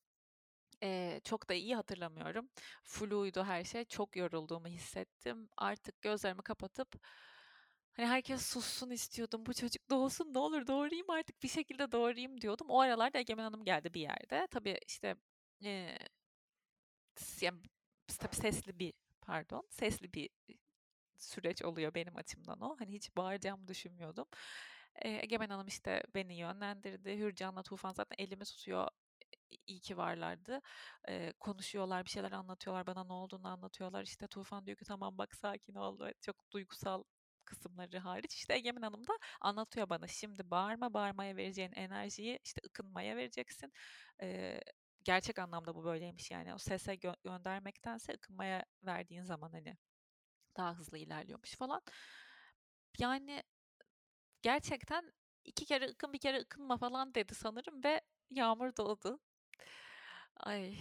Ee, 0.83 1.21
çok 1.23 1.49
da 1.49 1.53
iyi 1.53 1.75
hatırlamıyorum. 1.75 2.49
Fluydu 2.83 3.43
her 3.43 3.63
şey. 3.63 3.85
Çok 3.85 4.15
yorulduğumu 4.15 4.67
hissettim. 4.67 5.49
Artık 5.57 6.01
gözlerimi 6.01 6.41
kapatıp 6.41 6.95
Hani 7.93 8.07
herkes 8.07 8.45
sussun 8.45 8.89
istiyordum. 8.89 9.45
Bu 9.45 9.53
çocuk 9.53 9.89
doğsun 9.89 10.33
ne 10.33 10.39
olur 10.39 10.67
doğurayım 10.67 11.09
artık 11.09 11.43
bir 11.43 11.47
şekilde 11.47 11.91
doğurayım 11.91 12.41
diyordum. 12.41 12.67
O 12.69 12.79
aralarda 12.79 13.17
Egemen 13.19 13.43
Hanım 13.43 13.63
geldi 13.63 13.93
bir 13.93 14.01
yerde. 14.01 14.47
Tabii 14.51 14.77
işte 14.87 15.15
e, 15.65 15.97
yani, 17.41 17.59
tabii 18.19 18.35
sesli 18.35 18.79
bir 18.79 18.93
pardon 19.21 19.67
sesli 19.69 20.13
bir 20.13 20.29
süreç 21.17 21.63
oluyor 21.63 21.95
benim 21.95 22.17
açımdan 22.17 22.61
o. 22.61 22.75
Hani 22.79 22.93
hiç 22.93 23.17
bağıracağımı 23.17 23.67
düşünmüyordum. 23.67 24.27
E, 24.95 25.09
Egemen 25.09 25.49
Hanım 25.49 25.67
işte 25.67 26.03
beni 26.15 26.35
yönlendirdi. 26.37 27.17
Hürcan'la 27.19 27.63
Tufan 27.63 27.93
zaten 27.93 28.15
elimi 28.25 28.43
tutuyor 28.45 28.87
iyi 29.67 29.79
ki 29.81 29.97
varlardı. 29.97 30.61
E, 31.09 31.33
konuşuyorlar, 31.39 32.05
bir 32.05 32.09
şeyler 32.09 32.31
anlatıyorlar, 32.31 32.87
bana 32.87 33.03
ne 33.03 33.13
olduğunu 33.13 33.47
anlatıyorlar. 33.47 34.03
İşte 34.03 34.27
Tufan 34.27 34.65
diyor 34.65 34.77
ki 34.77 34.85
tamam 34.85 35.17
bak 35.17 35.35
sakin 35.35 35.75
ol. 35.75 35.99
Çok 36.21 36.51
duygusal 36.51 37.03
kısımları 37.45 37.97
hariç 37.99 38.33
işte 38.35 38.53
Egemen 38.53 38.81
Hanım 38.81 39.07
da 39.07 39.13
anlatıyor 39.41 39.89
bana 39.89 40.07
şimdi 40.07 40.51
bağırma 40.51 40.93
bağırmaya 40.93 41.35
vereceğin 41.35 41.71
enerjiyi 41.71 42.39
işte 42.43 42.61
ıkınmaya 42.65 43.17
vereceksin. 43.17 43.73
Ee, 44.21 44.59
gerçek 45.03 45.39
anlamda 45.39 45.75
bu 45.75 45.85
böyleymiş 45.85 46.31
yani 46.31 46.53
o 46.53 46.57
sese 46.57 46.93
gö- 46.95 47.23
göndermektense 47.23 48.13
ıkınmaya 48.13 48.65
verdiğin 48.83 49.23
zaman 49.23 49.51
hani 49.51 49.77
daha 50.57 50.75
hızlı 50.77 50.97
ilerliyormuş 50.97 51.55
falan. 51.55 51.81
Yani 52.99 53.43
gerçekten 54.41 55.11
iki 55.45 55.65
kere 55.65 55.85
ıkın 55.89 56.13
bir 56.13 56.19
kere 56.19 56.39
ıkınma 56.41 56.77
falan 56.77 57.15
dedi 57.15 57.35
sanırım 57.35 57.83
ve 57.83 58.01
yağmur 58.29 58.75
doğdu. 58.77 59.19
Ay 60.37 60.77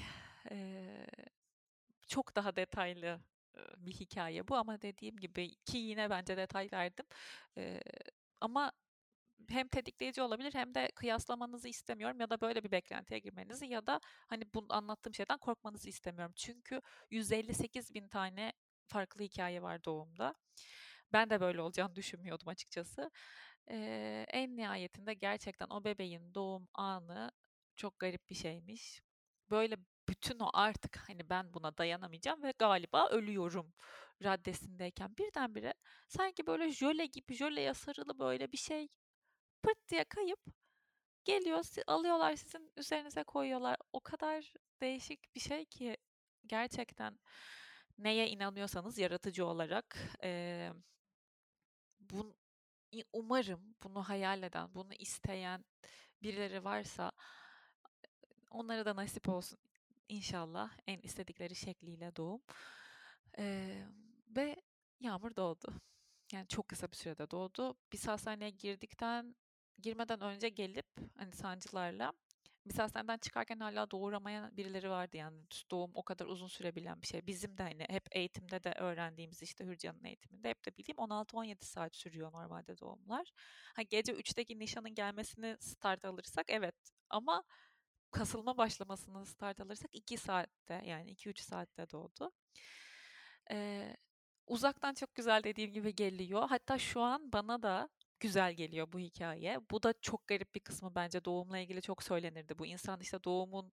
ee, 0.51 1.07
çok 2.09 2.37
daha 2.37 2.57
detaylı 2.57 3.21
bir 3.77 3.93
hikaye 3.93 4.49
bu 4.49 4.57
ama 4.57 4.83
dediğim 4.83 5.17
gibi 5.17 5.55
ki 5.65 5.79
yine 5.79 6.11
bence 6.11 6.37
detay 6.37 6.69
verdim. 6.73 7.07
Ee, 7.57 7.81
ama 8.41 8.73
hem 9.49 9.69
tetikleyici 9.69 10.23
olabilir 10.23 10.55
hem 10.55 10.75
de 10.75 10.89
kıyaslamanızı 10.95 11.69
istemiyorum 11.69 12.21
ya 12.21 12.31
da 12.31 12.41
böyle 12.41 12.65
bir 12.65 12.71
beklentiye 12.71 13.21
girmenizi 13.21 13.67
ya 13.67 13.87
da 13.87 14.01
hani 14.29 14.45
bu 14.55 14.67
anlattığım 14.69 15.15
şeyden 15.15 15.39
korkmanızı 15.39 15.89
istemiyorum. 15.89 16.33
Çünkü 16.37 16.81
158 17.11 17.95
bin 17.95 18.09
tane 18.09 18.53
farklı 18.89 19.25
hikaye 19.25 19.63
var 19.63 19.85
doğumda. 19.85 20.35
Ben 21.13 21.31
de 21.31 21.41
böyle 21.41 21.61
olacağını 21.61 21.97
düşünmüyordum 21.97 22.49
açıkçası. 22.49 23.11
Ee, 23.71 24.27
en 24.29 24.57
nihayetinde 24.57 25.15
gerçekten 25.15 25.67
o 25.71 25.85
bebeğin 25.85 26.35
doğum 26.35 26.69
anı 26.75 27.33
çok 27.77 27.99
garip 27.99 28.31
bir 28.31 28.35
şeymiş. 28.35 29.03
Böyle 29.51 29.77
bütün 30.23 30.39
o 30.39 30.51
artık 30.53 30.97
hani 31.09 31.31
ben 31.31 31.55
buna 31.55 31.79
dayanamayacağım 31.79 32.43
ve 32.43 32.53
galiba 32.59 33.09
ölüyorum 33.09 33.73
raddesindeyken 34.23 35.17
birdenbire 35.17 35.75
sanki 36.09 36.47
böyle 36.47 36.71
jöle 36.71 37.07
gibi 37.07 37.35
jöleye 37.35 37.75
sarılı 37.75 38.19
böyle 38.19 38.53
bir 38.53 38.57
şey 38.57 38.89
pırt 39.63 39.89
diye 39.89 40.05
kayıp 40.05 40.41
geliyor 41.25 41.65
alıyorlar 41.87 42.37
sizin 42.37 42.73
üzerinize 42.77 43.23
koyuyorlar. 43.25 43.77
O 43.93 44.01
kadar 44.01 44.53
değişik 44.81 45.35
bir 45.35 45.41
şey 45.41 45.65
ki 45.65 45.97
gerçekten 46.47 47.19
neye 47.99 48.29
inanıyorsanız 48.29 48.99
yaratıcı 48.99 49.47
olarak 49.47 49.99
e, 50.25 50.71
bun, 52.01 52.37
umarım 53.13 53.77
bunu 53.83 54.03
hayal 54.03 54.43
eden, 54.43 54.75
bunu 54.75 54.95
isteyen 54.95 55.65
birileri 56.23 56.65
varsa 56.65 57.13
onlara 58.51 58.85
da 58.85 58.97
nasip 58.97 59.29
olsun 59.29 59.59
inşallah 60.09 60.71
en 60.87 60.99
istedikleri 61.01 61.55
şekliyle 61.55 62.17
doğum. 62.17 62.43
Ee, 63.39 63.87
ve 64.37 64.57
Yağmur 65.01 65.37
doğdu. 65.37 65.75
Yani 66.33 66.49
çok 66.49 66.69
kısa 66.69 66.91
bir 66.91 66.97
sürede 66.97 67.31
doğdu. 67.31 67.77
Biz 67.93 68.09
hastaneye 68.09 68.51
girdikten, 68.51 69.37
girmeden 69.79 70.21
önce 70.21 70.49
gelip 70.49 70.87
hani 71.17 71.33
sancılarla 71.33 72.13
biz 72.67 72.79
hastaneden 72.79 73.19
çıkarken 73.19 73.59
hala 73.59 73.91
doğuramayan 73.91 74.57
birileri 74.57 74.91
vardı 74.91 75.17
yani 75.17 75.37
doğum 75.71 75.91
o 75.95 76.03
kadar 76.03 76.27
uzun 76.27 76.47
sürebilen 76.47 77.03
bir 77.03 77.07
şey. 77.07 77.27
Bizim 77.27 77.59
de 77.59 77.63
hani 77.63 77.87
hep 77.89 78.17
eğitimde 78.17 78.65
de 78.65 78.73
öğrendiğimiz 78.73 79.43
işte 79.43 79.65
Hürcan'ın 79.65 80.05
eğitiminde 80.05 80.49
hep 80.49 80.67
de 80.67 80.77
bildiğim 80.77 80.99
16-17 80.99 81.65
saat 81.65 81.97
sürüyor 81.97 82.33
normalde 82.33 82.79
doğumlar. 82.79 83.33
Ha, 83.77 83.83
gece 83.83 84.13
3'teki 84.13 84.59
nişanın 84.59 84.95
gelmesini 84.95 85.57
start 85.61 86.05
alırsak 86.05 86.47
evet 86.49 86.75
ama 87.11 87.45
kasılma 88.13 88.57
başlamasını 88.57 89.27
start 89.27 89.61
alırsak 89.61 89.95
2 89.95 90.17
saatte 90.19 90.83
yani 90.87 91.11
2-3 91.13 91.41
saatte 91.43 91.91
doğdu. 91.91 92.33
Ee, 93.51 93.97
uzaktan 94.47 94.95
çok 94.95 95.15
güzel 95.15 95.45
dediğim 95.45 95.73
gibi 95.73 95.95
geliyor. 95.95 96.49
Hatta 96.49 96.79
şu 96.79 97.01
an 97.01 97.33
bana 97.33 97.63
da 97.63 97.89
güzel 98.21 98.55
geliyor 98.55 98.93
bu 98.93 98.99
hikaye. 98.99 99.59
Bu 99.71 99.83
da 99.83 99.95
çok 100.03 100.27
garip 100.27 100.55
bir 100.55 100.61
kısmı 100.61 100.95
bence 100.95 101.25
doğumla 101.25 101.59
ilgili 101.59 101.83
çok 101.83 102.03
söylenirdi. 102.03 102.59
Bu 102.59 102.67
insan 102.67 103.01
işte 103.01 103.25
doğumun 103.25 103.73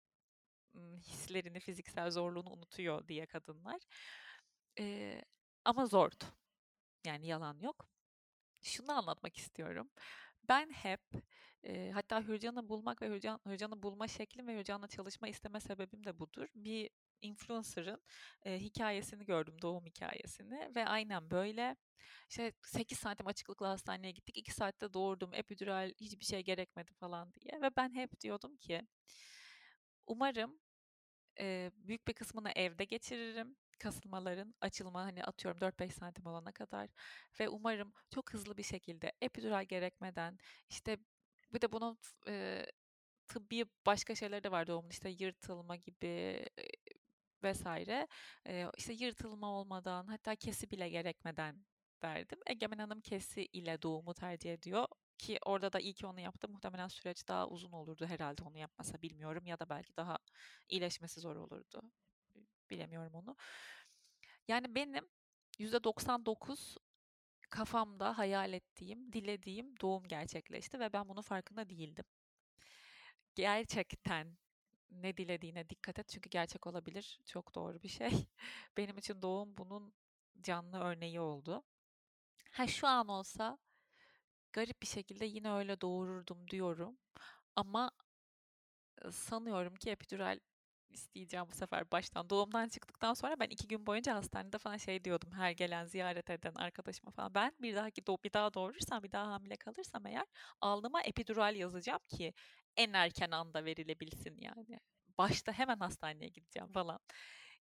hislerini, 0.98 1.60
fiziksel 1.60 2.10
zorluğunu 2.10 2.50
unutuyor 2.50 3.08
diye 3.08 3.26
kadınlar. 3.26 3.80
Ee, 4.78 5.22
ama 5.64 5.86
zordu. 5.86 6.24
Yani 7.06 7.26
yalan 7.26 7.58
yok. 7.60 7.88
Şunu 8.62 8.92
anlatmak 8.92 9.36
istiyorum. 9.38 9.90
Ben 10.48 10.70
hep 10.70 11.00
e, 11.64 11.90
hatta 11.90 12.22
Hürcan'ı 12.22 12.68
bulmak 12.68 13.02
ve 13.02 13.08
Hürcan, 13.08 13.40
Hürcan'ı 13.46 13.82
bulma 13.82 14.08
şeklim 14.08 14.46
ve 14.46 14.58
Hürcan'la 14.58 14.88
çalışma 14.88 15.28
isteme 15.28 15.60
sebebim 15.60 16.04
de 16.04 16.18
budur. 16.18 16.48
Bir 16.54 16.90
influencer'ın 17.22 18.02
e, 18.42 18.60
hikayesini 18.60 19.24
gördüm, 19.24 19.56
doğum 19.62 19.86
hikayesini 19.86 20.74
ve 20.74 20.86
aynen 20.86 21.30
böyle. 21.30 21.76
İşte 22.30 22.52
8 22.62 22.98
santim 22.98 23.26
açıklıkla 23.26 23.68
hastaneye 23.70 24.12
gittik. 24.12 24.36
2 24.36 24.52
saatte 24.52 24.92
doğurdum. 24.92 25.34
Epidural 25.34 25.92
hiçbir 26.00 26.24
şey 26.24 26.42
gerekmedi 26.44 26.92
falan 26.94 27.32
diye. 27.34 27.62
Ve 27.62 27.76
ben 27.76 27.94
hep 27.94 28.20
diyordum 28.20 28.56
ki 28.56 28.82
umarım 30.06 30.58
e, 31.40 31.70
büyük 31.74 32.08
bir 32.08 32.12
kısmını 32.12 32.50
evde 32.56 32.84
geçiririm 32.84 33.56
kasılmaların 33.78 34.54
açılma 34.60 35.04
hani 35.04 35.24
atıyorum 35.24 35.60
4-5 35.60 35.94
santim 35.94 36.26
olana 36.26 36.52
kadar 36.52 36.90
ve 37.40 37.48
umarım 37.48 37.92
çok 38.10 38.32
hızlı 38.34 38.56
bir 38.56 38.62
şekilde 38.62 39.12
epidural 39.22 39.64
gerekmeden 39.64 40.38
işte 40.68 40.98
bir 41.54 41.60
de 41.60 41.72
bunun 41.72 41.98
e, 42.28 42.66
tıbbi 43.28 43.64
başka 43.86 44.14
şeyleri 44.14 44.44
de 44.44 44.50
var 44.50 44.66
doğumun 44.66 44.90
işte 44.90 45.08
yırtılma 45.10 45.76
gibi 45.76 46.06
e, 46.06 46.64
vesaire 47.42 48.08
e, 48.46 48.66
işte 48.78 48.92
yırtılma 48.92 49.50
olmadan 49.50 50.06
hatta 50.06 50.36
kesi 50.36 50.70
bile 50.70 50.88
gerekmeden 50.88 51.64
derdim. 52.02 52.38
Egemen 52.46 52.78
Hanım 52.78 53.00
kesi 53.00 53.46
ile 53.46 53.82
doğumu 53.82 54.14
tercih 54.14 54.52
ediyor 54.52 54.86
ki 55.18 55.38
orada 55.46 55.72
da 55.72 55.80
iyi 55.80 55.94
ki 55.94 56.06
onu 56.06 56.20
yaptı. 56.20 56.48
Muhtemelen 56.48 56.88
süreç 56.88 57.28
daha 57.28 57.48
uzun 57.48 57.72
olurdu 57.72 58.06
herhalde 58.06 58.42
onu 58.42 58.58
yapmasa 58.58 59.02
bilmiyorum 59.02 59.46
ya 59.46 59.58
da 59.60 59.68
belki 59.68 59.96
daha 59.96 60.18
iyileşmesi 60.68 61.20
zor 61.20 61.36
olurdu. 61.36 61.82
Bilemiyorum 62.70 63.14
onu. 63.14 63.36
Yani 64.48 64.74
benim 64.74 65.08
%99 65.58 66.76
kafamda 67.50 68.18
hayal 68.18 68.52
ettiğim, 68.52 69.12
dilediğim 69.12 69.80
doğum 69.80 70.08
gerçekleşti 70.08 70.80
ve 70.80 70.92
ben 70.92 71.08
bunun 71.08 71.22
farkında 71.22 71.68
değildim. 71.68 72.04
Gerçekten 73.34 74.36
ne 74.90 75.16
dilediğine 75.16 75.68
dikkat 75.70 75.98
et 75.98 76.08
çünkü 76.08 76.30
gerçek 76.30 76.66
olabilir. 76.66 77.20
Çok 77.26 77.54
doğru 77.54 77.82
bir 77.82 77.88
şey. 77.88 78.10
Benim 78.76 78.98
için 78.98 79.22
doğum 79.22 79.56
bunun 79.56 79.94
canlı 80.42 80.78
örneği 80.80 81.20
oldu. 81.20 81.62
Ha 82.50 82.66
şu 82.66 82.86
an 82.88 83.08
olsa 83.08 83.58
garip 84.52 84.82
bir 84.82 84.86
şekilde 84.86 85.24
yine 85.26 85.52
öyle 85.52 85.80
doğururdum 85.80 86.48
diyorum. 86.48 86.98
Ama 87.56 87.90
sanıyorum 89.10 89.74
ki 89.74 89.90
epidural 89.90 90.40
isteyeceğim 90.94 91.46
bu 91.50 91.54
sefer 91.54 91.90
baştan. 91.92 92.30
Doğumdan 92.30 92.68
çıktıktan 92.68 93.14
sonra 93.14 93.40
ben 93.40 93.48
iki 93.48 93.68
gün 93.68 93.86
boyunca 93.86 94.14
hastanede 94.14 94.58
falan 94.58 94.76
şey 94.76 95.04
diyordum 95.04 95.32
her 95.32 95.50
gelen 95.50 95.84
ziyaret 95.86 96.30
eden 96.30 96.54
arkadaşıma 96.54 97.10
falan. 97.12 97.34
Ben 97.34 97.52
bir 97.62 97.74
daha 97.76 97.88
bir 98.24 98.32
daha 98.32 98.54
doğurursam 98.54 99.02
bir 99.02 99.12
daha 99.12 99.26
hamile 99.32 99.56
kalırsam 99.56 100.06
eğer 100.06 100.24
alnıma 100.60 101.02
epidural 101.02 101.56
yazacağım 101.56 102.00
ki 102.08 102.34
en 102.76 102.92
erken 102.92 103.30
anda 103.30 103.64
verilebilsin 103.64 104.36
yani. 104.40 104.80
Başta 105.18 105.52
hemen 105.52 105.78
hastaneye 105.78 106.28
gideceğim 106.28 106.68
falan. 106.72 107.00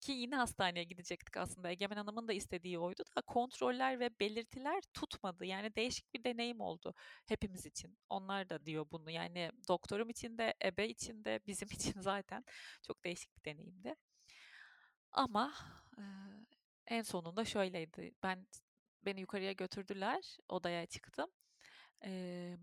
Ki 0.01 0.13
yine 0.13 0.37
hastaneye 0.37 0.85
gidecektik 0.85 1.37
aslında. 1.37 1.71
Egemen 1.71 1.97
Hanım'ın 1.97 2.29
da 2.29 2.33
istediği 2.33 2.79
oydu 2.79 3.03
da 3.17 3.21
kontroller 3.23 4.01
ve 4.01 4.21
belirtiler 4.21 4.83
tutmadı. 4.95 5.45
Yani 5.45 5.75
değişik 5.77 6.15
bir 6.15 6.25
deneyim 6.25 6.61
oldu 6.61 6.95
hepimiz 7.27 7.67
için. 7.67 7.99
Onlar 8.09 8.49
da 8.51 8.67
diyor 8.67 8.87
bunu. 8.93 9.11
Yani 9.11 9.51
doktorum 9.69 10.11
için 10.11 10.39
de, 10.39 10.55
ebe 10.65 10.89
için 10.89 11.25
de, 11.25 11.41
bizim 11.47 11.69
için 11.73 12.01
zaten 12.01 12.45
çok 12.87 13.05
değişik 13.05 13.37
bir 13.37 13.45
deneyimdi. 13.45 13.95
Ama 15.13 15.55
e, 15.99 16.03
en 16.87 17.03
sonunda 17.03 17.45
şöyleydi. 17.45 18.15
Ben 18.23 18.47
beni 19.03 19.21
yukarıya 19.21 19.53
götürdüler, 19.53 20.37
odaya 20.49 20.87
çıktım. 20.87 21.31
E, 22.05 22.57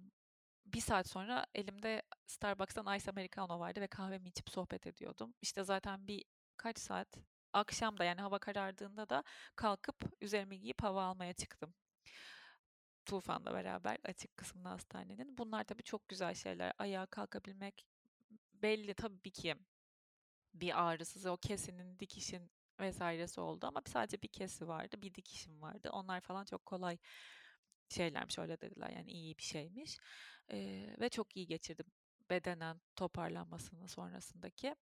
bir 0.66 0.82
saat 0.82 1.08
sonra 1.08 1.46
elimde 1.56 2.02
Starbucks'tan 2.28 2.98
Ice 2.98 3.12
Americano 3.12 3.60
vardı 3.60 3.82
ve 3.82 3.88
kahvemi 3.88 4.30
içip 4.30 4.50
sohbet 4.50 4.88
ediyordum. 4.88 5.34
İşte 5.42 5.64
zaten 5.64 6.08
bir 6.08 6.24
kaç 6.68 6.80
saat 6.80 7.18
akşam 7.54 7.98
da 7.98 8.04
yani 8.04 8.22
hava 8.22 8.40
karardığında 8.40 9.10
da 9.10 9.24
kalkıp 9.56 9.96
üzerimi 10.22 10.60
giyip 10.60 10.84
hava 10.84 11.04
almaya 11.04 11.34
çıktım. 11.34 11.74
Tufan'la 13.06 13.54
beraber 13.54 13.98
açık 14.04 14.38
kısmında 14.38 14.70
hastanenin. 14.70 15.38
Bunlar 15.38 15.64
tabii 15.64 15.84
çok 15.84 16.08
güzel 16.08 16.34
şeyler. 16.34 16.74
Ayağa 16.78 17.06
kalkabilmek 17.06 17.86
belli 18.54 18.94
tabii 18.94 19.32
ki 19.32 19.56
bir 20.54 20.84
ağrısız 20.84 21.26
o 21.26 21.38
kesinin 21.38 22.00
dikişin 22.00 22.52
vesairesi 22.80 23.42
oldu 23.42 23.68
ama 23.68 23.82
sadece 23.86 24.22
bir 24.22 24.28
kesi 24.28 24.68
vardı 24.68 25.02
bir 25.02 25.14
dikişim 25.14 25.62
vardı 25.62 25.90
onlar 25.92 26.22
falan 26.22 26.46
çok 26.46 26.66
kolay 26.66 26.98
şeylermiş 27.90 28.40
öyle 28.40 28.62
dediler 28.62 28.90
yani 28.90 29.12
iyi 29.12 29.38
bir 29.38 29.44
şeymiş 29.44 29.98
ee, 30.52 30.96
ve 31.00 31.10
çok 31.10 31.38
iyi 31.38 31.48
geçirdim 31.48 31.86
bedenen 32.30 32.82
toparlanmasını 32.96 33.88
sonrasındaki 33.88 34.76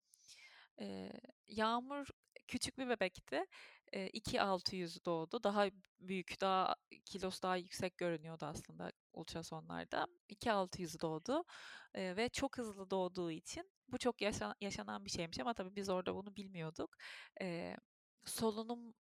ee, 0.80 1.12
Yağmur 1.48 2.06
küçük 2.48 2.78
bir 2.78 2.88
bebekti. 2.88 3.44
Ee, 3.92 4.08
2600 4.08 5.04
doğdu. 5.04 5.42
Daha 5.42 5.66
büyük, 6.00 6.40
daha 6.40 6.74
kilosu 7.04 7.42
daha 7.42 7.56
yüksek 7.56 7.98
görünüyordu 7.98 8.46
aslında 8.46 8.92
ultrasonlarda. 9.12 10.06
2600 10.28 11.00
doğdu 11.00 11.44
ee, 11.94 12.16
ve 12.16 12.28
çok 12.28 12.58
hızlı 12.58 12.90
doğduğu 12.90 13.30
için 13.30 13.70
bu 13.88 13.98
çok 13.98 14.20
yaşan, 14.22 14.54
yaşanan 14.60 15.04
bir 15.04 15.10
şeymiş 15.10 15.40
ama 15.40 15.54
tabii 15.54 15.76
biz 15.76 15.88
orada 15.88 16.14
bunu 16.14 16.36
bilmiyorduk. 16.36 16.96
Ee, 17.40 17.76
solunum 18.24 18.94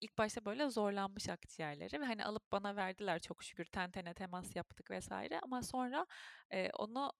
ilk 0.00 0.18
başta 0.18 0.44
böyle 0.44 0.70
zorlanmış 0.70 1.28
akciğerleri 1.28 2.00
ve 2.00 2.04
hani 2.04 2.24
alıp 2.24 2.52
bana 2.52 2.76
verdiler 2.76 3.18
çok 3.20 3.42
şükür 3.44 3.64
tentene 3.64 4.14
temas 4.14 4.56
yaptık 4.56 4.90
vesaire 4.90 5.40
ama 5.42 5.62
sonra 5.62 6.06
e, 6.50 6.70
onu 6.70 7.12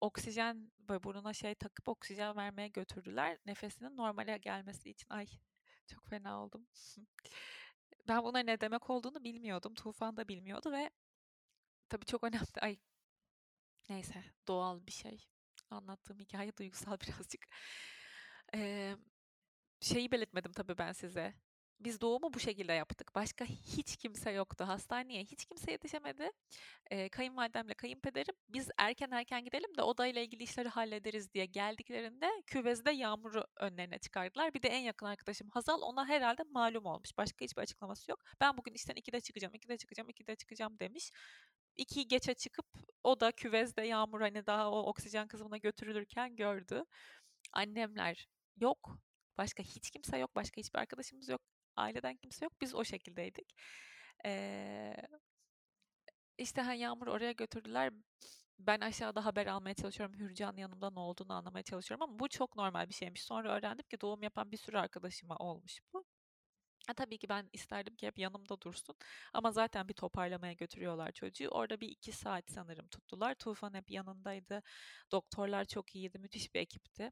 oksijen 0.00 0.72
böyle 0.78 1.02
burnuna 1.02 1.32
şey 1.32 1.54
takıp 1.54 1.88
oksijen 1.88 2.36
vermeye 2.36 2.68
götürdüler. 2.68 3.38
Nefesinin 3.46 3.96
normale 3.96 4.38
gelmesi 4.38 4.90
için. 4.90 5.06
Ay 5.10 5.26
çok 5.86 6.06
fena 6.08 6.44
oldum. 6.44 6.66
ben 8.08 8.24
buna 8.24 8.38
ne 8.38 8.60
demek 8.60 8.90
olduğunu 8.90 9.24
bilmiyordum. 9.24 9.74
Tufan 9.74 10.16
da 10.16 10.28
bilmiyordu 10.28 10.72
ve 10.72 10.90
tabii 11.88 12.06
çok 12.06 12.24
önemli. 12.24 12.46
Ay 12.60 12.78
neyse 13.88 14.24
doğal 14.48 14.86
bir 14.86 14.92
şey. 14.92 15.26
Anlattığım 15.70 16.18
hikaye 16.18 16.56
duygusal 16.56 17.00
birazcık. 17.00 17.46
Ee, 18.54 18.96
şeyi 19.80 20.12
belirtmedim 20.12 20.52
tabii 20.52 20.78
ben 20.78 20.92
size. 20.92 21.34
Biz 21.80 22.00
doğumu 22.00 22.34
bu 22.34 22.40
şekilde 22.40 22.72
yaptık. 22.72 23.14
Başka 23.14 23.44
hiç 23.44 23.96
kimse 23.96 24.30
yoktu. 24.30 24.64
Hastaneye 24.68 25.24
hiç 25.24 25.44
kimse 25.44 25.72
yetişemedi. 25.72 26.30
Ee, 26.90 27.08
kayınvalidemle 27.08 27.74
kayınpederim 27.74 28.34
biz 28.48 28.68
erken 28.78 29.10
erken 29.10 29.44
gidelim 29.44 29.76
de 29.76 29.82
odayla 29.82 30.22
ilgili 30.22 30.42
işleri 30.42 30.68
hallederiz 30.68 31.32
diye 31.34 31.46
geldiklerinde 31.46 32.30
küvezde 32.46 32.90
yağmuru 32.90 33.44
önlerine 33.56 33.98
çıkardılar. 33.98 34.54
Bir 34.54 34.62
de 34.62 34.68
en 34.68 34.80
yakın 34.80 35.06
arkadaşım 35.06 35.48
Hazal 35.50 35.82
ona 35.82 36.08
herhalde 36.08 36.42
malum 36.50 36.84
olmuş. 36.86 37.18
Başka 37.18 37.44
hiçbir 37.44 37.62
açıklaması 37.62 38.10
yok. 38.10 38.20
Ben 38.40 38.56
bugün 38.56 38.74
işten 38.74 38.96
2'de 38.96 39.20
çıkacağım, 39.20 39.54
2'de 39.54 39.76
çıkacağım, 39.76 40.10
2'de 40.10 40.36
çıkacağım 40.36 40.78
demiş. 40.78 41.10
2'yi 41.76 42.08
geçe 42.08 42.34
çıkıp 42.34 42.66
o 43.04 43.20
da 43.20 43.32
küvezde 43.32 43.82
yağmur 43.82 44.20
hani 44.20 44.46
daha 44.46 44.70
o 44.70 44.78
oksijen 44.78 45.28
kısmına 45.28 45.56
götürülürken 45.56 46.36
gördü. 46.36 46.84
Annemler 47.52 48.28
yok. 48.56 48.98
Başka 49.38 49.62
hiç 49.62 49.90
kimse 49.90 50.18
yok. 50.18 50.36
Başka 50.36 50.60
hiçbir 50.60 50.78
arkadaşımız 50.78 51.28
yok. 51.28 51.53
Aileden 51.76 52.16
kimse 52.16 52.44
yok. 52.44 52.52
Biz 52.60 52.74
o 52.74 52.84
şekildeydik. 52.84 53.54
Ee, 54.26 54.94
işte 56.38 56.60
hani 56.62 56.78
Yağmur 56.78 57.06
oraya 57.06 57.32
götürdüler. 57.32 57.92
Ben 58.58 58.80
aşağıda 58.80 59.24
haber 59.24 59.46
almaya 59.46 59.74
çalışıyorum. 59.74 60.18
Hürcan 60.18 60.56
yanımda 60.56 60.90
ne 60.90 60.98
olduğunu 61.00 61.32
anlamaya 61.32 61.62
çalışıyorum 61.62 62.02
ama 62.02 62.18
bu 62.18 62.28
çok 62.28 62.56
normal 62.56 62.88
bir 62.88 62.94
şeymiş. 62.94 63.22
Sonra 63.24 63.52
öğrendim 63.56 63.86
ki 63.90 64.00
doğum 64.00 64.22
yapan 64.22 64.52
bir 64.52 64.56
sürü 64.56 64.78
arkadaşıma 64.78 65.36
olmuş 65.36 65.80
bu. 65.92 66.04
Ha, 66.86 66.94
tabii 66.94 67.18
ki 67.18 67.28
ben 67.28 67.48
isterdim 67.52 67.96
ki 67.96 68.06
hep 68.06 68.18
yanımda 68.18 68.60
dursun. 68.60 68.96
Ama 69.32 69.50
zaten 69.52 69.88
bir 69.88 69.94
toparlamaya 69.94 70.52
götürüyorlar 70.52 71.12
çocuğu. 71.12 71.48
Orada 71.48 71.80
bir 71.80 71.88
iki 71.88 72.12
saat 72.12 72.50
sanırım 72.50 72.88
tuttular. 72.88 73.34
Tufan 73.34 73.74
hep 73.74 73.90
yanındaydı. 73.90 74.62
Doktorlar 75.12 75.64
çok 75.64 75.94
iyiydi. 75.94 76.18
Müthiş 76.18 76.54
bir 76.54 76.60
ekipti. 76.60 77.10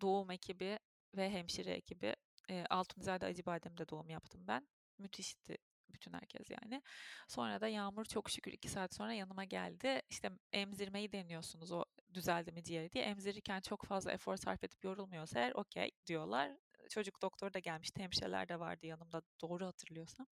Doğum 0.00 0.30
ekibi 0.30 0.78
ve 1.16 1.30
hemşire 1.30 1.72
ekibi. 1.72 2.16
E, 2.50 2.64
Altunizade 2.70 3.26
Acıbadem'de 3.26 3.88
doğum 3.88 4.10
yaptım 4.10 4.46
ben. 4.48 4.68
Müthişti 4.98 5.58
bütün 5.92 6.12
herkes 6.12 6.50
yani. 6.50 6.82
Sonra 7.28 7.60
da 7.60 7.68
Yağmur 7.68 8.04
çok 8.04 8.30
şükür 8.30 8.52
iki 8.52 8.68
saat 8.68 8.94
sonra 8.94 9.12
yanıma 9.12 9.44
geldi. 9.44 10.02
İşte 10.10 10.30
emzirmeyi 10.52 11.12
deniyorsunuz 11.12 11.72
o 11.72 11.84
düzeldi 12.14 12.52
mi 12.52 12.64
ciğeri 12.64 12.92
diye. 12.92 13.04
Emzirirken 13.04 13.60
çok 13.60 13.84
fazla 13.84 14.12
efor 14.12 14.36
sarf 14.36 14.64
edip 14.64 14.84
yorulmuyorsa 14.84 15.40
eğer 15.40 15.52
okey 15.52 15.90
diyorlar. 16.06 16.52
Çocuk 16.90 17.22
doktor 17.22 17.52
da 17.52 17.58
gelmişti, 17.58 18.02
hemşireler 18.02 18.48
de 18.48 18.60
vardı 18.60 18.86
yanımda 18.86 19.22
doğru 19.42 19.66
hatırlıyorsam. 19.66 20.26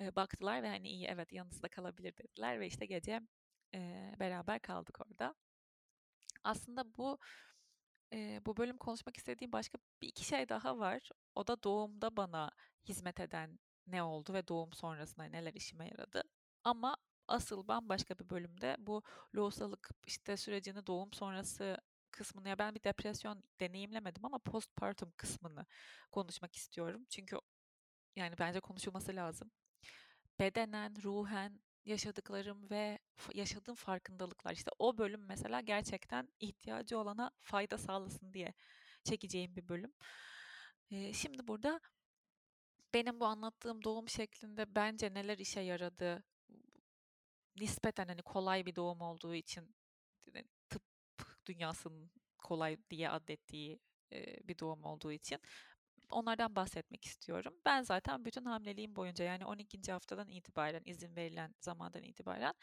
E, 0.00 0.16
baktılar 0.16 0.62
ve 0.62 0.68
hani 0.68 0.88
iyi 0.88 1.06
evet 1.06 1.32
yanınızda 1.32 1.68
kalabilir 1.68 2.16
dediler 2.16 2.60
ve 2.60 2.66
işte 2.66 2.86
gece 2.86 3.20
e, 3.74 4.12
beraber 4.20 4.60
kaldık 4.60 4.98
orada. 5.06 5.34
Aslında 6.44 6.96
bu 6.96 7.18
e, 8.12 8.40
bu 8.46 8.56
bölüm 8.56 8.78
konuşmak 8.78 9.16
istediğim 9.16 9.52
başka 9.52 9.78
bir 10.02 10.08
iki 10.08 10.24
şey 10.24 10.48
daha 10.48 10.78
var. 10.78 11.10
O 11.34 11.46
da 11.46 11.62
doğumda 11.62 12.16
bana 12.16 12.50
hizmet 12.88 13.20
eden 13.20 13.58
ne 13.86 14.02
oldu 14.02 14.34
ve 14.34 14.48
doğum 14.48 14.72
sonrasında 14.72 15.24
neler 15.24 15.54
işime 15.54 15.84
yaradı. 15.88 16.22
Ama 16.64 16.96
asıl 17.28 17.68
bambaşka 17.68 18.18
bir 18.18 18.30
bölümde 18.30 18.76
bu 18.78 19.02
lohusalık 19.36 19.90
işte 20.06 20.36
sürecini 20.36 20.86
doğum 20.86 21.12
sonrası 21.12 21.78
kısmını 22.10 22.48
ya 22.48 22.58
ben 22.58 22.74
bir 22.74 22.84
depresyon 22.84 23.44
deneyimlemedim 23.60 24.24
ama 24.24 24.38
postpartum 24.38 25.12
kısmını 25.16 25.66
konuşmak 26.12 26.56
istiyorum. 26.56 27.06
Çünkü 27.10 27.36
yani 28.16 28.34
bence 28.38 28.60
konuşulması 28.60 29.16
lazım. 29.16 29.50
Bedenen, 30.40 31.02
ruhen 31.02 31.60
yaşadıklarım 31.86 32.70
ve 32.70 32.98
yaşadığım 33.34 33.74
farkındalıklar 33.74 34.52
işte 34.52 34.70
o 34.78 34.98
bölüm 34.98 35.26
mesela 35.26 35.60
gerçekten 35.60 36.28
ihtiyacı 36.40 36.98
olana 36.98 37.30
fayda 37.40 37.78
sağlasın 37.78 38.32
diye 38.32 38.54
çekeceğim 39.04 39.56
bir 39.56 39.68
bölüm. 39.68 39.92
Ee, 40.90 41.12
şimdi 41.12 41.46
burada 41.48 41.80
benim 42.94 43.20
bu 43.20 43.24
anlattığım 43.24 43.84
doğum 43.84 44.08
şeklinde 44.08 44.74
bence 44.74 45.14
neler 45.14 45.38
işe 45.38 45.60
yaradı 45.60 46.24
nispeten 47.56 48.08
hani 48.08 48.22
kolay 48.22 48.66
bir 48.66 48.74
doğum 48.74 49.00
olduğu 49.00 49.34
için 49.34 49.76
tıp 50.68 50.82
dünyasının 51.46 52.10
kolay 52.38 52.78
diye 52.90 53.10
adettiği 53.10 53.80
bir 54.44 54.58
doğum 54.58 54.84
olduğu 54.84 55.12
için 55.12 55.38
onlardan 56.10 56.56
bahsetmek 56.56 57.04
istiyorum. 57.04 57.54
Ben 57.64 57.82
zaten 57.82 58.24
bütün 58.24 58.44
hamileliğim 58.44 58.96
boyunca 58.96 59.24
yani 59.24 59.46
12. 59.46 59.92
haftadan 59.92 60.28
itibaren 60.28 60.82
izin 60.84 61.16
verilen 61.16 61.54
zamandan 61.60 62.02
itibaren 62.02 62.54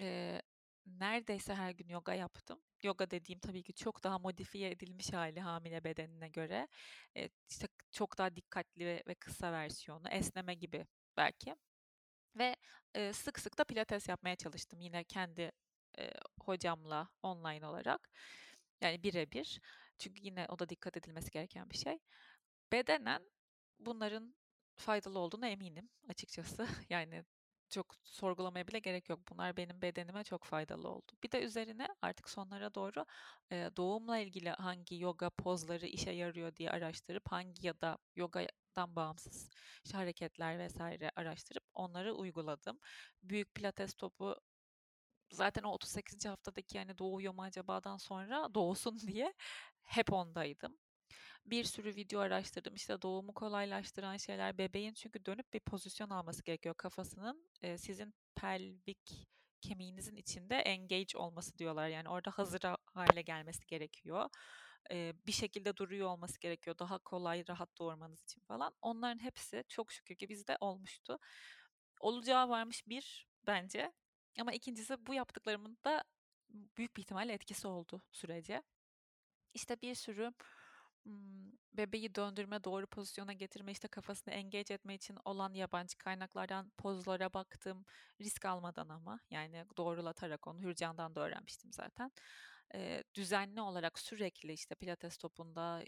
e, 0.00 0.42
neredeyse 0.86 1.54
her 1.54 1.70
gün 1.70 1.88
yoga 1.88 2.14
yaptım. 2.14 2.60
Yoga 2.82 3.10
dediğim 3.10 3.40
tabii 3.40 3.62
ki 3.62 3.74
çok 3.74 4.04
daha 4.04 4.18
modifiye 4.18 4.70
edilmiş 4.70 5.12
hali 5.12 5.40
hamile 5.40 5.84
bedenine 5.84 6.28
göre. 6.28 6.68
E, 7.16 7.28
işte 7.50 7.68
çok 7.92 8.18
daha 8.18 8.36
dikkatli 8.36 8.86
ve, 8.86 9.02
ve 9.08 9.14
kısa 9.14 9.52
versiyonu, 9.52 10.08
esneme 10.10 10.54
gibi 10.54 10.86
belki. 11.16 11.54
Ve 12.36 12.56
e, 12.94 13.12
sık 13.12 13.38
sık 13.40 13.58
da 13.58 13.64
pilates 13.64 14.08
yapmaya 14.08 14.36
çalıştım 14.36 14.80
yine 14.80 15.04
kendi 15.04 15.52
e, 15.98 16.12
hocamla 16.40 17.08
online 17.22 17.66
olarak. 17.66 18.10
Yani 18.80 19.02
birebir. 19.02 19.60
Çünkü 19.98 20.22
yine 20.24 20.46
o 20.48 20.58
da 20.58 20.68
dikkat 20.68 20.96
edilmesi 20.96 21.30
gereken 21.30 21.70
bir 21.70 21.76
şey. 21.76 21.98
Bedenen 22.72 23.22
bunların 23.78 24.34
faydalı 24.76 25.18
olduğuna 25.18 25.48
eminim 25.48 25.90
açıkçası. 26.08 26.66
Yani 26.90 27.24
çok 27.70 27.94
sorgulamaya 28.04 28.68
bile 28.68 28.78
gerek 28.78 29.08
yok. 29.08 29.20
Bunlar 29.30 29.56
benim 29.56 29.82
bedenime 29.82 30.24
çok 30.24 30.44
faydalı 30.44 30.88
oldu. 30.88 31.12
Bir 31.22 31.30
de 31.32 31.42
üzerine 31.42 31.88
artık 32.02 32.28
sonlara 32.30 32.74
doğru 32.74 33.06
doğumla 33.76 34.18
ilgili 34.18 34.50
hangi 34.50 35.00
yoga 35.00 35.30
pozları 35.30 35.86
işe 35.86 36.10
yarıyor 36.10 36.56
diye 36.56 36.70
araştırıp 36.70 37.32
hangi 37.32 37.66
ya 37.66 37.80
da 37.80 37.98
yogadan 38.16 38.96
bağımsız 38.96 39.50
işte 39.84 39.96
hareketler 39.96 40.58
vesaire 40.58 41.10
araştırıp 41.16 41.64
onları 41.74 42.14
uyguladım. 42.14 42.78
Büyük 43.22 43.54
pilates 43.54 43.94
topu 43.94 44.36
zaten 45.32 45.62
o 45.62 45.70
38. 45.72 46.28
haftadaki 46.28 46.76
yani 46.76 46.98
doğuyor 46.98 47.34
mu 47.34 47.42
acabadan 47.42 47.96
sonra 47.96 48.54
doğsun 48.54 48.98
diye 49.06 49.34
hep 49.82 50.12
ondaydım 50.12 50.78
bir 51.50 51.64
sürü 51.64 51.96
video 51.96 52.20
araştırdım. 52.20 52.74
İşte 52.74 53.02
doğumu 53.02 53.34
kolaylaştıran 53.34 54.16
şeyler 54.16 54.58
bebeğin 54.58 54.94
çünkü 54.94 55.26
dönüp 55.26 55.52
bir 55.52 55.60
pozisyon 55.60 56.10
alması 56.10 56.44
gerekiyor 56.44 56.74
kafasının. 56.74 57.50
E, 57.62 57.78
sizin 57.78 58.14
pelvik 58.34 59.28
kemiğinizin 59.60 60.16
içinde 60.16 60.56
engage 60.56 61.18
olması 61.18 61.58
diyorlar. 61.58 61.88
Yani 61.88 62.08
orada 62.08 62.30
hazır 62.30 62.60
hale 62.94 63.22
gelmesi 63.22 63.66
gerekiyor. 63.66 64.30
E, 64.90 65.14
bir 65.26 65.32
şekilde 65.32 65.76
duruyor 65.76 66.08
olması 66.08 66.40
gerekiyor. 66.40 66.78
Daha 66.78 66.98
kolay, 66.98 67.44
rahat 67.48 67.78
doğurmanız 67.78 68.22
için 68.22 68.40
falan. 68.40 68.74
Onların 68.82 69.18
hepsi 69.18 69.64
çok 69.68 69.92
şükür 69.92 70.14
ki 70.14 70.28
bizde 70.28 70.56
olmuştu. 70.60 71.18
Olacağı 72.00 72.48
varmış 72.48 72.86
bir 72.86 73.28
bence. 73.46 73.92
Ama 74.40 74.52
ikincisi 74.52 75.06
bu 75.06 75.14
yaptıklarımın 75.14 75.78
da 75.84 76.04
büyük 76.50 76.96
bir 76.96 77.02
ihtimalle 77.02 77.32
etkisi 77.32 77.68
oldu 77.68 78.02
sürece. 78.12 78.62
İşte 79.54 79.80
bir 79.82 79.94
sürü 79.94 80.32
bebeği 81.72 82.14
döndürme, 82.14 82.64
doğru 82.64 82.86
pozisyona 82.86 83.32
getirme, 83.32 83.72
işte 83.72 83.88
kafasını 83.88 84.34
engage 84.34 84.74
etme 84.74 84.94
için 84.94 85.18
olan 85.24 85.54
yabancı 85.54 85.98
kaynaklardan 85.98 86.70
pozlara 86.78 87.34
baktım. 87.34 87.84
Risk 88.20 88.44
almadan 88.44 88.88
ama 88.88 89.20
yani 89.30 89.64
doğrulatarak 89.76 90.46
onu 90.46 90.60
Hürcan'dan 90.60 91.14
da 91.14 91.20
öğrenmiştim 91.20 91.72
zaten. 91.72 92.12
Ee, 92.74 93.04
düzenli 93.14 93.60
olarak 93.60 93.98
sürekli 93.98 94.52
işte 94.52 94.74
pilates 94.74 95.16
topunda 95.16 95.84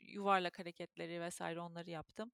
yuvarlak 0.00 0.58
hareketleri 0.58 1.20
vesaire 1.20 1.60
onları 1.60 1.90
yaptım 1.90 2.32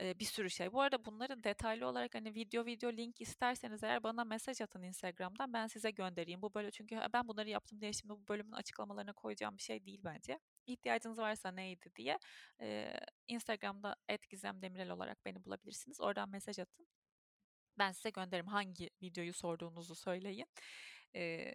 bir 0.00 0.24
sürü 0.24 0.50
şey. 0.50 0.72
Bu 0.72 0.80
arada 0.80 1.04
bunları 1.04 1.44
detaylı 1.44 1.86
olarak 1.86 2.14
hani 2.14 2.34
video 2.34 2.66
video 2.66 2.92
link 2.92 3.20
isterseniz 3.20 3.82
eğer 3.82 4.02
bana 4.02 4.24
mesaj 4.24 4.60
atın 4.60 4.82
Instagram'dan 4.82 5.52
ben 5.52 5.66
size 5.66 5.90
göndereyim. 5.90 6.42
Bu 6.42 6.54
böyle 6.54 6.70
çünkü 6.70 7.00
ben 7.12 7.28
bunları 7.28 7.48
yaptım 7.48 7.80
diye 7.80 7.92
şimdi 7.92 8.14
bu 8.14 8.28
bölümün 8.28 8.52
açıklamalarına 8.52 9.12
koyacağım 9.12 9.56
bir 9.56 9.62
şey 9.62 9.84
değil 9.84 10.00
bence. 10.04 10.38
İhtiyacınız 10.66 11.18
varsa 11.18 11.50
neydi 11.50 11.90
diye 11.96 12.18
e, 12.60 12.94
Instagram'da 13.28 13.96
@gizemdemirel 14.30 14.90
olarak 14.90 15.24
beni 15.24 15.44
bulabilirsiniz. 15.44 16.00
Oradan 16.00 16.28
mesaj 16.28 16.58
atın. 16.58 16.86
Ben 17.78 17.92
size 17.92 18.10
gönderirim 18.10 18.46
hangi 18.46 18.90
videoyu 19.02 19.32
sorduğunuzu 19.34 19.94
söyleyin. 19.94 20.46
E, 21.14 21.54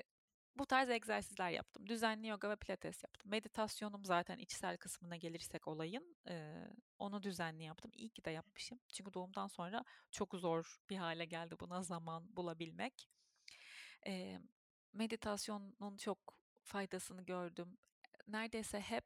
bu 0.56 0.66
tarz 0.66 0.90
egzersizler 0.90 1.50
yaptım. 1.50 1.88
Düzenli 1.88 2.28
yoga 2.28 2.50
ve 2.50 2.56
pilates 2.56 3.04
yaptım. 3.04 3.32
Meditasyonum 3.32 4.06
zaten 4.06 4.38
içsel 4.38 4.78
kısmına 4.78 5.16
gelirsek 5.16 5.68
olayın. 5.68 6.16
E, 6.30 6.66
onu 7.00 7.24
düzenli 7.24 7.64
yaptım. 7.64 7.92
İyi 7.94 8.10
ki 8.10 8.26
de 8.26 8.32
yapmışım. 8.32 8.80
Çünkü 8.94 9.14
doğumdan 9.14 9.48
sonra 9.48 9.86
çok 10.12 10.36
zor 10.36 10.78
bir 10.90 10.98
hale 10.98 11.26
geldi 11.26 11.56
buna 11.60 11.84
zaman 11.84 12.36
bulabilmek. 12.38 13.10
E, 14.08 14.40
meditasyonun 14.94 15.98
çok 15.98 16.38
faydasını 16.64 17.22
gördüm. 17.26 17.78
Neredeyse 18.28 18.80
hep 18.80 19.06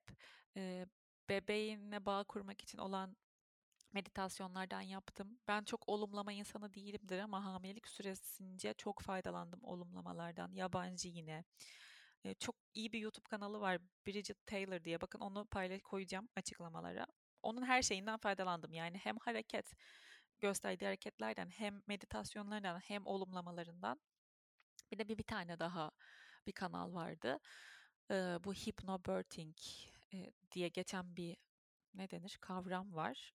e, 0.57 0.85
bebeğinle 1.29 2.05
bağ 2.05 2.23
kurmak 2.23 2.61
için 2.61 2.77
olan 2.77 3.17
meditasyonlardan 3.93 4.81
yaptım. 4.81 5.39
Ben 5.47 5.63
çok 5.63 5.89
olumlama 5.89 6.31
insanı 6.33 6.73
değilimdir 6.73 7.19
ama 7.19 7.45
hamilelik 7.45 7.87
süresince 7.87 8.73
çok 8.73 9.01
faydalandım 9.01 9.63
olumlamalardan. 9.63 10.51
Yabancı 10.53 11.07
yine. 11.07 11.43
Ee, 12.25 12.33
çok 12.33 12.55
iyi 12.73 12.93
bir 12.93 12.99
YouTube 12.99 13.29
kanalı 13.29 13.59
var 13.59 13.79
Bridget 14.07 14.47
Taylor 14.47 14.83
diye. 14.83 15.01
Bakın 15.01 15.19
onu 15.19 15.45
paylaş 15.45 15.81
koyacağım 15.81 16.29
açıklamalara. 16.35 17.05
Onun 17.43 17.65
her 17.65 17.81
şeyinden 17.81 18.17
faydalandım. 18.17 18.73
Yani 18.73 18.97
hem 18.97 19.17
hareket 19.17 19.73
gösterdiği 20.39 20.85
hareketlerden 20.85 21.49
hem 21.49 21.81
meditasyonlardan 21.87 22.79
hem 22.79 23.07
olumlamalarından. 23.07 23.99
Bir 24.91 24.97
de 24.99 25.07
bir, 25.07 25.17
bir 25.17 25.23
tane 25.23 25.59
daha 25.59 25.91
bir 26.47 26.51
kanal 26.51 26.93
vardı. 26.93 27.39
Bu 28.43 28.53
hypnobirthing 28.53 29.57
e, 30.13 30.31
diye 30.51 30.67
geçen 30.67 31.15
bir 31.15 31.37
ne 31.93 32.09
denir 32.09 32.37
kavram 32.41 32.95
var. 32.95 33.33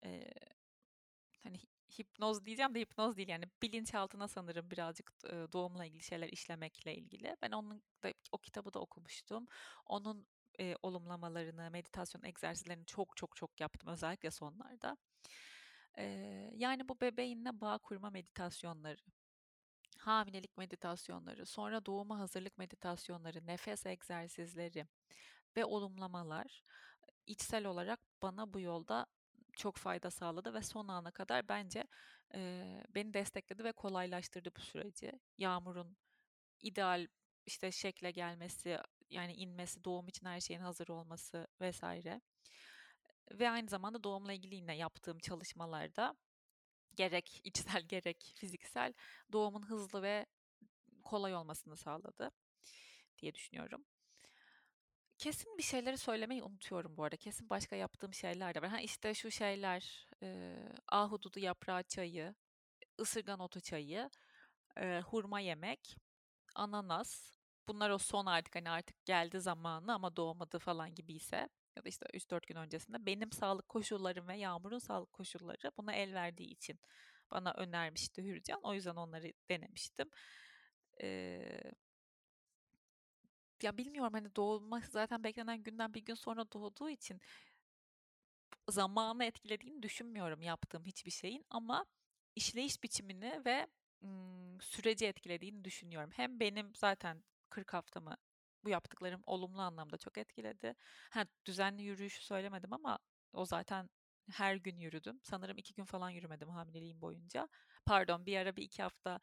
Hani 1.42 1.58
hipnoz 1.98 2.44
diyeceğim 2.44 2.74
de 2.74 2.80
hipnoz 2.80 3.16
değil 3.16 3.28
yani 3.28 3.44
bilinçaltına 3.62 4.28
sanırım 4.28 4.70
birazcık 4.70 5.12
doğumla 5.52 5.84
ilgili 5.84 6.02
şeyler 6.02 6.28
işlemekle 6.28 6.96
ilgili. 6.96 7.36
Ben 7.42 7.50
onun 7.52 7.82
da 8.02 8.12
o 8.32 8.38
kitabı 8.38 8.74
da 8.74 8.80
okumuştum. 8.80 9.46
Onun 9.86 10.26
e, 10.60 10.76
olumlamalarını, 10.82 11.70
meditasyon 11.70 12.22
egzersizlerini 12.22 12.86
çok 12.86 13.16
çok 13.16 13.36
çok 13.36 13.60
yaptım 13.60 13.88
özellikle 13.88 14.30
sonlarda. 14.30 14.96
E, 15.98 16.04
yani 16.54 16.88
bu 16.88 17.00
bebeğinle 17.00 17.60
bağ 17.60 17.78
kurma 17.78 18.10
meditasyonları, 18.10 18.96
hamilelik 20.00 20.56
meditasyonları, 20.58 21.46
sonra 21.46 21.86
doğuma 21.86 22.18
hazırlık 22.18 22.58
meditasyonları, 22.58 23.46
nefes 23.46 23.86
egzersizleri 23.86 24.86
ve 25.56 25.64
olumlamalar 25.64 26.62
içsel 27.26 27.66
olarak 27.66 28.00
bana 28.22 28.52
bu 28.54 28.60
yolda 28.60 29.06
çok 29.56 29.76
fayda 29.76 30.10
sağladı 30.10 30.54
ve 30.54 30.62
son 30.62 30.88
ana 30.88 31.10
kadar 31.10 31.48
bence 31.48 31.84
e, 32.34 32.64
beni 32.94 33.14
destekledi 33.14 33.64
ve 33.64 33.72
kolaylaştırdı 33.72 34.50
bu 34.56 34.60
süreci. 34.60 35.12
Yağmurun 35.38 35.96
ideal 36.62 37.06
işte 37.46 37.72
şekle 37.72 38.10
gelmesi, 38.10 38.78
yani 39.10 39.34
inmesi, 39.34 39.84
doğum 39.84 40.08
için 40.08 40.26
her 40.26 40.40
şeyin 40.40 40.60
hazır 40.60 40.88
olması 40.88 41.46
vesaire. 41.60 42.20
Ve 43.30 43.50
aynı 43.50 43.68
zamanda 43.68 44.04
doğumla 44.04 44.32
ilgili 44.32 44.54
yine 44.54 44.76
yaptığım 44.76 45.18
çalışmalarda 45.18 46.16
gerek 47.00 47.40
içsel 47.44 47.82
gerek 47.82 48.32
fiziksel 48.36 48.92
doğumun 49.32 49.62
hızlı 49.62 50.02
ve 50.02 50.26
kolay 51.04 51.34
olmasını 51.34 51.76
sağladı 51.76 52.30
diye 53.18 53.34
düşünüyorum. 53.34 53.84
Kesin 55.18 55.58
bir 55.58 55.62
şeyleri 55.62 55.98
söylemeyi 55.98 56.42
unutuyorum 56.42 56.96
bu 56.96 57.04
arada. 57.04 57.16
Kesin 57.16 57.50
başka 57.50 57.76
yaptığım 57.76 58.14
şeyler 58.14 58.54
de 58.54 58.62
var. 58.62 58.68
Ha 58.70 58.80
işte 58.80 59.14
şu 59.14 59.30
şeyler, 59.30 60.08
e, 60.22 60.56
ahududu 60.92 61.40
yaprağı 61.40 61.82
çayı, 61.82 62.34
ısırgan 63.00 63.40
otu 63.40 63.60
çayı, 63.60 64.10
e, 64.76 65.00
hurma 65.00 65.40
yemek, 65.40 65.96
ananas. 66.54 67.38
Bunlar 67.68 67.90
o 67.90 67.98
son 67.98 68.26
artık 68.26 68.56
hani 68.56 68.70
artık 68.70 69.04
geldi 69.04 69.40
zamanı 69.40 69.94
ama 69.94 70.16
doğmadı 70.16 70.58
falan 70.58 70.94
gibiyse 70.94 71.48
ya 71.80 71.84
da 71.84 71.88
işte 71.88 72.06
3-4 72.14 72.46
gün 72.46 72.56
öncesinde 72.56 73.06
benim 73.06 73.32
sağlık 73.32 73.68
koşullarım 73.68 74.28
ve 74.28 74.36
Yağmur'un 74.36 74.78
sağlık 74.78 75.12
koşulları 75.12 75.72
buna 75.78 75.92
el 75.92 76.14
verdiği 76.14 76.50
için 76.50 76.80
bana 77.30 77.52
önermişti 77.52 78.22
Hürcan. 78.24 78.60
O 78.62 78.74
yüzden 78.74 78.96
onları 78.96 79.32
denemiştim. 79.50 80.10
Eee 81.02 81.72
ya 83.62 83.78
bilmiyorum 83.78 84.12
hani 84.12 84.36
doğmak 84.36 84.86
zaten 84.86 85.24
beklenen 85.24 85.62
günden 85.62 85.94
bir 85.94 86.04
gün 86.04 86.14
sonra 86.14 86.52
doğduğu 86.52 86.90
için 86.90 87.20
zamanı 88.70 89.24
etkilediğini 89.24 89.82
düşünmüyorum 89.82 90.42
yaptığım 90.42 90.84
hiçbir 90.84 91.10
şeyin 91.10 91.44
ama 91.50 91.86
işleyiş 92.36 92.82
biçimini 92.82 93.42
ve 93.46 93.66
ım, 94.02 94.60
süreci 94.60 95.06
etkilediğini 95.06 95.64
düşünüyorum. 95.64 96.10
Hem 96.14 96.40
benim 96.40 96.74
zaten 96.74 97.24
40 97.50 97.72
haftamı 97.74 98.16
bu 98.64 98.68
yaptıklarım 98.68 99.22
olumlu 99.26 99.60
anlamda 99.62 99.98
çok 99.98 100.18
etkiledi. 100.18 100.74
Ha, 101.10 101.24
düzenli 101.46 101.82
yürüyüşü 101.82 102.22
söylemedim 102.24 102.72
ama 102.72 102.98
o 103.32 103.44
zaten 103.44 103.88
her 104.32 104.56
gün 104.56 104.78
yürüdüm. 104.78 105.20
Sanırım 105.22 105.58
iki 105.58 105.74
gün 105.74 105.84
falan 105.84 106.10
yürümedim 106.10 106.48
hamileliğim 106.48 107.00
boyunca. 107.00 107.48
Pardon 107.86 108.26
bir 108.26 108.36
ara 108.36 108.56
bir 108.56 108.62
iki 108.62 108.82
hafta 108.82 109.20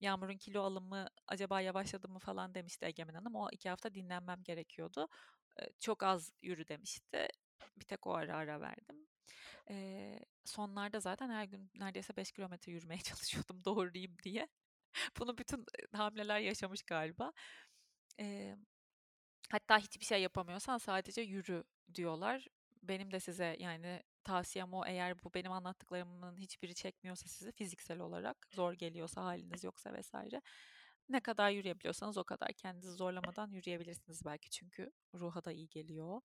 Yağmur'un 0.00 0.36
kilo 0.36 0.62
alımı 0.62 1.08
acaba 1.28 1.60
yavaşladı 1.60 2.08
mı 2.08 2.18
falan 2.18 2.54
demişti 2.54 2.86
Egemen 2.86 3.14
Hanım. 3.14 3.34
O 3.34 3.48
iki 3.52 3.68
hafta 3.68 3.94
dinlenmem 3.94 4.42
gerekiyordu. 4.42 5.08
Çok 5.80 6.02
az 6.02 6.32
yürü 6.42 6.68
demişti. 6.68 7.28
Bir 7.76 7.84
tek 7.84 8.06
o 8.06 8.14
ara 8.14 8.36
ara 8.36 8.60
verdim. 8.60 9.06
Sonlarda 10.44 11.00
zaten 11.00 11.30
her 11.30 11.44
gün 11.44 11.70
neredeyse 11.74 12.16
5 12.16 12.32
kilometre 12.32 12.72
yürümeye 12.72 13.00
çalışıyordum 13.02 13.64
doğruyayım 13.64 14.16
diye. 14.22 14.48
Bunu 15.18 15.38
bütün 15.38 15.64
hamileler 15.92 16.40
yaşamış 16.40 16.82
galiba. 16.82 17.32
Hatta 19.48 19.78
hiçbir 19.78 20.04
şey 20.04 20.22
yapamıyorsan 20.22 20.78
sadece 20.78 21.20
yürü 21.20 21.64
diyorlar. 21.94 22.46
Benim 22.82 23.12
de 23.12 23.20
size 23.20 23.56
yani 23.58 24.02
tavsiyem 24.24 24.74
o 24.74 24.86
eğer 24.86 25.22
bu 25.24 25.34
benim 25.34 25.52
anlattıklarımın 25.52 26.36
hiçbiri 26.36 26.74
çekmiyorsa 26.74 27.28
sizi 27.28 27.52
fiziksel 27.52 28.00
olarak 28.00 28.46
zor 28.50 28.72
geliyorsa 28.72 29.24
haliniz 29.24 29.64
yoksa 29.64 29.92
vesaire 29.92 30.42
ne 31.08 31.20
kadar 31.20 31.50
yürüyebiliyorsanız 31.50 32.18
o 32.18 32.24
kadar 32.24 32.52
kendinizi 32.52 32.92
zorlamadan 32.92 33.50
yürüyebilirsiniz 33.50 34.24
belki 34.24 34.50
çünkü 34.50 34.90
ruha 35.14 35.44
da 35.44 35.52
iyi 35.52 35.68
geliyor. 35.68 36.20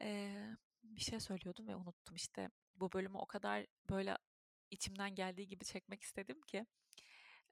Ee, 0.00 0.50
bir 0.82 1.00
şey 1.00 1.20
söylüyordum 1.20 1.68
ve 1.68 1.76
unuttum 1.76 2.16
işte 2.16 2.50
bu 2.74 2.92
bölümü 2.92 3.18
o 3.18 3.26
kadar 3.26 3.66
böyle 3.90 4.18
içimden 4.70 5.14
geldiği 5.14 5.48
gibi 5.48 5.64
çekmek 5.64 6.02
istedim 6.02 6.40
ki 6.40 6.66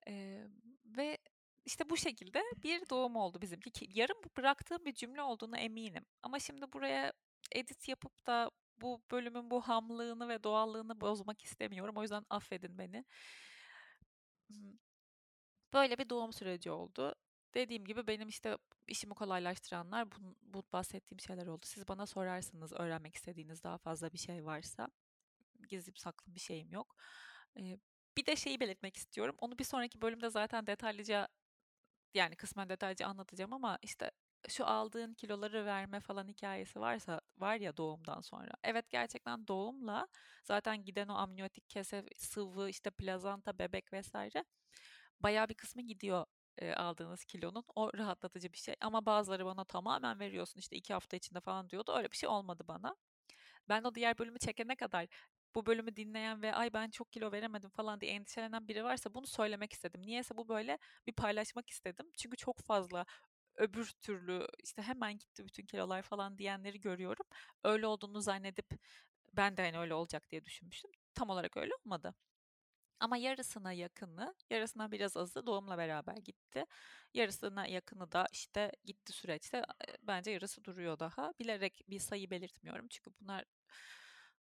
ee, 0.09 0.47
ve 0.85 1.19
işte 1.65 1.91
bu 1.91 1.97
şekilde 1.97 2.43
bir 2.63 2.91
doğum 2.91 3.17
oldu 3.17 3.41
bizimki. 3.41 3.71
Ki 3.71 3.89
yarım 3.95 4.17
bıraktığım 4.37 4.85
bir 4.85 4.95
cümle 4.95 5.23
olduğunu 5.23 5.57
eminim. 5.57 6.07
Ama 6.23 6.39
şimdi 6.39 6.73
buraya 6.73 7.13
edit 7.53 7.89
yapıp 7.89 8.27
da 8.27 8.51
bu 8.81 9.03
bölümün 9.11 9.51
bu 9.51 9.61
hamlığını 9.61 10.29
ve 10.29 10.43
doğallığını 10.45 11.01
bozmak 11.01 11.43
istemiyorum. 11.43 11.97
O 11.97 12.03
yüzden 12.03 12.27
affedin 12.31 12.79
beni. 12.79 13.05
Böyle 15.73 15.99
bir 15.99 16.09
doğum 16.11 16.33
süreci 16.33 16.71
oldu. 16.71 17.15
Dediğim 17.55 17.85
gibi 17.85 18.07
benim 18.07 18.29
işte 18.29 18.59
işimi 18.89 19.15
kolaylaştıranlar 19.15 20.13
bu, 20.13 20.17
bu 20.43 20.65
bahsettiğim 20.73 21.21
şeyler 21.21 21.47
oldu. 21.47 21.67
Siz 21.67 21.89
bana 21.89 22.07
sorarsınız 22.07 22.73
öğrenmek 22.73 23.15
istediğiniz 23.15 23.65
daha 23.65 23.79
fazla 23.79 24.13
bir 24.13 24.19
şey 24.19 24.45
varsa. 24.45 24.89
Gizli 25.69 25.93
saklı 25.97 26.35
bir 26.35 26.41
şeyim 26.41 26.73
yok. 26.73 26.97
Ee, 27.59 27.79
bir 28.17 28.27
de 28.27 28.37
şeyi 28.37 28.61
belirtmek 28.61 28.97
istiyorum. 28.97 29.37
Onu 29.39 29.59
bir 29.59 29.65
sonraki 29.65 30.03
bölümde 30.03 30.31
zaten 30.31 30.67
detaylıca 30.67 31.29
yani 32.15 32.37
kısmen 32.37 32.69
detaylıca 32.69 33.07
anlatacağım 33.07 33.53
ama 33.53 33.79
işte 33.83 34.11
şu 34.49 34.67
aldığın 34.67 35.15
kiloları 35.15 35.67
verme 35.67 36.01
falan 36.01 36.29
hikayesi 36.29 36.81
varsa 36.81 37.21
var 37.39 37.57
ya 37.57 37.77
doğumdan 37.77 38.21
sonra. 38.21 38.51
Evet 38.65 38.91
gerçekten 38.91 39.47
doğumla 39.47 40.09
zaten 40.45 40.85
giden 40.85 41.09
o 41.09 41.15
amniyotik 41.15 41.71
kese 41.71 42.05
sıvı 42.17 42.69
işte 42.71 42.91
plazanta 42.91 43.59
bebek 43.59 43.93
vesaire 43.93 44.45
bayağı 45.21 45.49
bir 45.49 45.55
kısmı 45.55 45.83
gidiyor 45.83 46.27
e, 46.59 46.75
aldığınız 46.75 47.25
kilonun. 47.25 47.65
O 47.75 47.91
rahatlatıcı 47.95 48.53
bir 48.53 48.59
şey. 48.59 48.75
Ama 48.81 49.07
bazıları 49.07 49.47
bana 49.47 49.65
tamamen 49.65 50.21
veriyorsun 50.21 50.61
işte 50.61 50.77
iki 50.77 50.93
hafta 50.95 51.17
içinde 51.17 51.41
falan 51.41 51.71
diyordu. 51.71 51.93
Öyle 51.97 52.11
bir 52.11 52.17
şey 52.17 52.29
olmadı 52.29 52.65
bana. 52.69 52.97
Ben 53.69 53.85
o 53.85 53.95
diğer 53.95 54.19
bölümü 54.19 54.39
çekene 54.39 54.77
kadar 54.77 55.07
bu 55.55 55.67
bölümü 55.67 55.97
dinleyen 55.97 56.43
ve 56.43 56.55
ay 56.55 56.73
ben 56.73 56.91
çok 56.91 57.13
kilo 57.13 57.33
veremedim 57.33 57.71
falan 57.71 58.01
diye 58.01 58.13
endişelenen 58.13 58.69
biri 58.69 58.85
varsa 58.85 59.15
bunu 59.15 59.27
söylemek 59.27 59.73
istedim. 59.73 60.03
Niyeyse 60.07 60.37
bu 60.37 60.49
böyle 60.49 60.79
bir 61.07 61.13
paylaşmak 61.13 61.71
istedim. 61.71 62.07
Çünkü 62.19 62.37
çok 62.37 62.61
fazla 62.61 63.07
öbür 63.57 63.87
türlü 64.03 64.47
işte 64.65 64.83
hemen 64.83 65.19
gitti 65.19 65.47
bütün 65.47 65.67
kilolar 65.67 66.03
falan 66.03 66.39
diyenleri 66.39 66.81
görüyorum. 66.81 67.27
Öyle 67.65 67.87
olduğunu 67.87 68.21
zannedip 68.21 68.67
ben 69.33 69.57
de 69.57 69.63
hani 69.63 69.79
öyle 69.79 69.95
olacak 69.95 70.31
diye 70.31 70.45
düşünmüştüm. 70.45 70.91
Tam 71.15 71.31
olarak 71.31 71.57
öyle 71.57 71.73
olmadı. 71.85 72.15
Ama 73.01 73.17
yarısına 73.17 73.73
yakını, 73.73 74.35
yarısına 74.51 74.91
biraz 74.93 75.17
azı 75.17 75.47
doğumla 75.47 75.79
beraber 75.79 76.17
gitti. 76.17 76.65
Yarısına 77.15 77.67
yakını 77.67 78.13
da 78.13 78.27
işte 78.33 78.73
gitti 78.85 79.13
süreçte. 79.13 79.63
Bence 80.03 80.31
yarısı 80.31 80.65
duruyor 80.65 80.99
daha. 80.99 81.33
Bilerek 81.41 81.83
bir 81.89 81.99
sayı 81.99 82.31
belirtmiyorum. 82.31 82.87
Çünkü 82.89 83.11
bunlar 83.21 83.45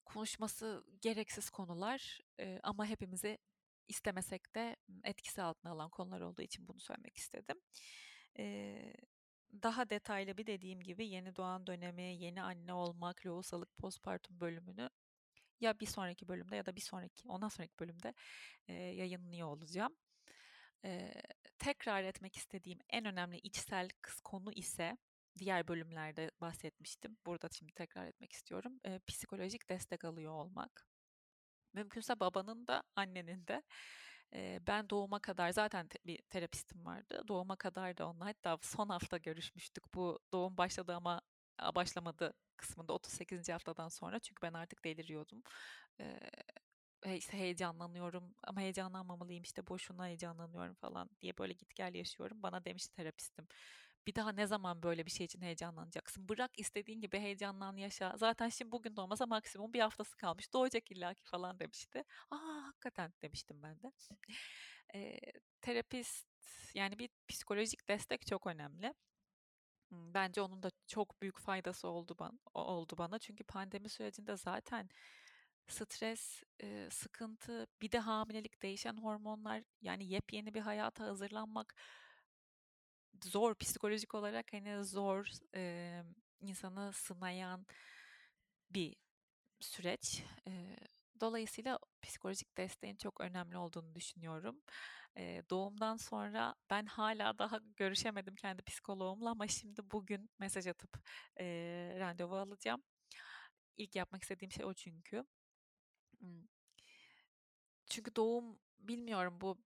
konuşması 0.06 0.84
gereksiz 1.02 1.50
konular 1.50 2.20
ama 2.64 2.86
hepimizi 2.86 3.38
istemesek 3.88 4.56
de 4.56 4.76
etkisi 5.04 5.42
altına 5.42 5.72
alan 5.72 5.90
konular 5.90 6.22
olduğu 6.22 6.42
için 6.42 6.68
bunu 6.68 6.80
söylemek 6.80 7.18
istedim. 7.18 7.58
daha 9.64 9.90
detaylı 9.90 10.38
bir 10.38 10.46
dediğim 10.46 10.82
gibi 10.82 11.08
yeni 11.08 11.36
doğan 11.36 11.68
dönemi, 11.68 12.16
yeni 12.16 12.42
anne 12.42 12.74
olmak, 12.74 13.26
lohusalık, 13.26 13.78
postpartum 13.78 14.40
bölümünü 14.40 14.90
ya 15.64 15.80
bir 15.80 15.86
sonraki 15.86 16.28
bölümde 16.28 16.56
ya 16.56 16.66
da 16.66 16.76
bir 16.76 16.82
sonraki, 16.82 17.28
ondan 17.28 17.48
sonraki 17.48 17.80
bölümde 17.80 18.14
e, 18.68 18.74
yayınlıyor 18.74 19.48
olacağım. 19.48 19.96
E, 20.86 21.14
tekrar 21.60 22.04
etmek 22.04 22.38
istediğim 22.38 22.80
en 22.90 23.06
önemli 23.06 23.38
içsel 23.38 23.90
konu 24.24 24.52
ise 24.54 24.98
diğer 25.40 25.68
bölümlerde 25.68 26.32
bahsetmiştim. 26.42 27.18
Burada 27.26 27.50
şimdi 27.52 27.74
tekrar 27.74 28.08
etmek 28.08 28.32
istiyorum. 28.32 28.80
E, 28.86 29.00
psikolojik 29.08 29.70
destek 29.70 30.06
alıyor 30.06 30.34
olmak. 30.34 30.88
Mümkünse 31.74 32.20
babanın 32.20 32.68
da 32.68 32.84
annenin 32.96 33.48
de. 33.48 33.64
E, 34.34 34.60
ben 34.68 34.90
doğuma 34.90 35.20
kadar 35.20 35.50
zaten 35.52 35.88
te- 35.88 36.00
bir 36.06 36.22
terapistim 36.30 36.86
vardı. 36.86 37.24
Doğuma 37.28 37.56
kadar 37.56 37.98
da 37.98 38.08
onunla 38.10 38.26
hatta 38.26 38.58
son 38.62 38.90
hafta 38.90 39.18
görüşmüştük. 39.18 39.94
Bu 39.96 40.20
doğum 40.34 40.58
başladı 40.58 40.96
ama 40.96 41.22
başlamadı 41.76 42.34
kısmında 42.58 42.94
38. 42.94 43.54
haftadan 43.54 43.90
sonra 43.90 44.20
çünkü 44.20 44.42
ben 44.42 44.54
artık 44.54 44.86
deliriyordum. 44.86 45.44
Ee, 46.02 46.20
işte 47.18 47.38
heyecanlanıyorum 47.38 48.36
ama 48.44 48.62
heyecanlanmamalıyım 48.62 49.44
işte 49.44 49.68
boşuna 49.68 50.08
heyecanlanıyorum 50.08 50.76
falan 50.76 51.10
diye 51.22 51.38
böyle 51.38 51.54
git 51.54 51.76
gel 51.76 51.94
yaşıyorum. 51.96 52.44
Bana 52.44 52.66
demişti 52.66 52.94
terapistim. 52.96 53.48
Bir 54.08 54.16
daha 54.16 54.32
ne 54.32 54.48
zaman 54.48 54.84
böyle 54.84 55.06
bir 55.06 55.12
şey 55.12 55.26
için 55.26 55.42
heyecanlanacaksın? 55.42 56.30
Bırak 56.30 56.60
istediğin 56.60 57.02
gibi 57.02 57.20
heyecanlan 57.20 57.78
yaşa. 57.78 58.14
Zaten 58.18 58.50
şimdi 58.50 58.72
bugün 58.72 58.96
doğmasa 58.96 59.26
maksimum 59.26 59.74
bir 59.74 59.80
haftası 59.80 60.18
kalmış. 60.18 60.54
Doğacak 60.54 60.92
illaki 60.92 61.24
falan 61.24 61.60
demişti. 61.60 62.04
Aa 62.32 62.64
hakikaten 62.68 63.14
demiştim 63.22 63.64
ben 63.64 63.82
de. 63.84 63.92
e, 64.96 65.20
terapist 65.62 66.28
yani 66.76 67.00
bir 67.00 67.10
psikolojik 67.28 67.90
destek 67.90 68.28
çok 68.28 68.48
önemli. 68.48 68.94
Bence 69.92 70.42
onun 70.42 70.64
da 70.64 70.72
çok 70.88 71.22
büyük 71.22 71.40
faydası 71.40 71.88
oldu 71.88 72.16
bana, 72.20 72.40
oldu 72.54 72.96
bana. 72.98 73.20
Çünkü 73.20 73.44
pandemi 73.44 73.90
sürecinde 73.90 74.38
zaten 74.38 74.90
stres, 75.68 76.44
sıkıntı, 76.90 77.68
bir 77.82 77.92
de 77.92 78.00
hamilelik, 78.00 78.62
değişen 78.62 78.98
hormonlar, 78.98 79.64
yani 79.82 80.08
yepyeni 80.08 80.54
bir 80.54 80.62
hayata 80.62 81.06
hazırlanmak 81.06 81.76
zor 83.26 83.56
psikolojik 83.56 84.16
olarak 84.16 84.54
hani 84.54 84.86
zor 84.86 85.28
e, 85.56 86.04
insanı 86.42 86.94
sınayan 86.94 87.66
bir 88.70 88.96
süreç. 89.60 90.24
E, 90.48 90.78
dolayısıyla 91.22 91.80
psikolojik 92.02 92.58
desteğin 92.58 92.96
çok 92.96 93.22
önemli 93.22 93.58
olduğunu 93.58 93.96
düşünüyorum. 93.96 94.62
E, 95.18 95.44
doğumdan 95.50 95.98
sonra 95.98 96.56
ben 96.70 96.86
hala 96.86 97.38
daha 97.40 97.60
görüşemedim 97.78 98.36
kendi 98.36 98.62
psikoloğumla 98.64 99.30
ama 99.30 99.48
şimdi 99.48 99.82
bugün 99.92 100.30
mesaj 100.40 100.68
atıp 100.68 100.98
e, 101.40 101.46
randevu 102.00 102.36
alacağım. 102.36 102.84
İlk 103.78 103.96
yapmak 103.96 104.24
istediğim 104.24 104.52
şey 104.52 104.66
o 104.66 104.74
çünkü. 104.74 105.26
Çünkü 107.90 108.16
doğum 108.16 108.60
bilmiyorum 108.80 109.38
bu 109.42 109.58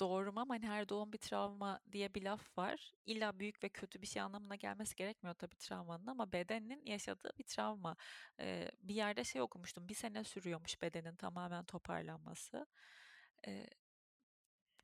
doğru 0.00 0.32
mu 0.32 0.40
ama 0.40 0.54
hani 0.54 0.66
her 0.66 0.88
doğum 0.88 1.12
bir 1.12 1.18
travma 1.18 1.80
diye 1.92 2.14
bir 2.14 2.22
laf 2.22 2.58
var. 2.58 2.92
İlla 3.06 3.38
büyük 3.40 3.64
ve 3.64 3.68
kötü 3.68 4.02
bir 4.02 4.06
şey 4.06 4.22
anlamına 4.22 4.54
gelmesi 4.56 4.96
gerekmiyor 4.96 5.34
tabii 5.34 5.56
travmanın 5.56 6.06
ama 6.06 6.32
bedenin 6.32 6.82
yaşadığı 6.86 7.30
bir 7.38 7.44
travma. 7.44 7.96
Ee, 8.40 8.70
bir 8.82 8.94
yerde 8.94 9.24
şey 9.24 9.42
okumuştum. 9.42 9.88
Bir 9.88 9.94
sene 9.94 10.24
sürüyormuş 10.24 10.82
bedenin 10.82 11.16
tamamen 11.16 11.64
toparlanması. 11.64 12.66
Ee, 13.46 13.66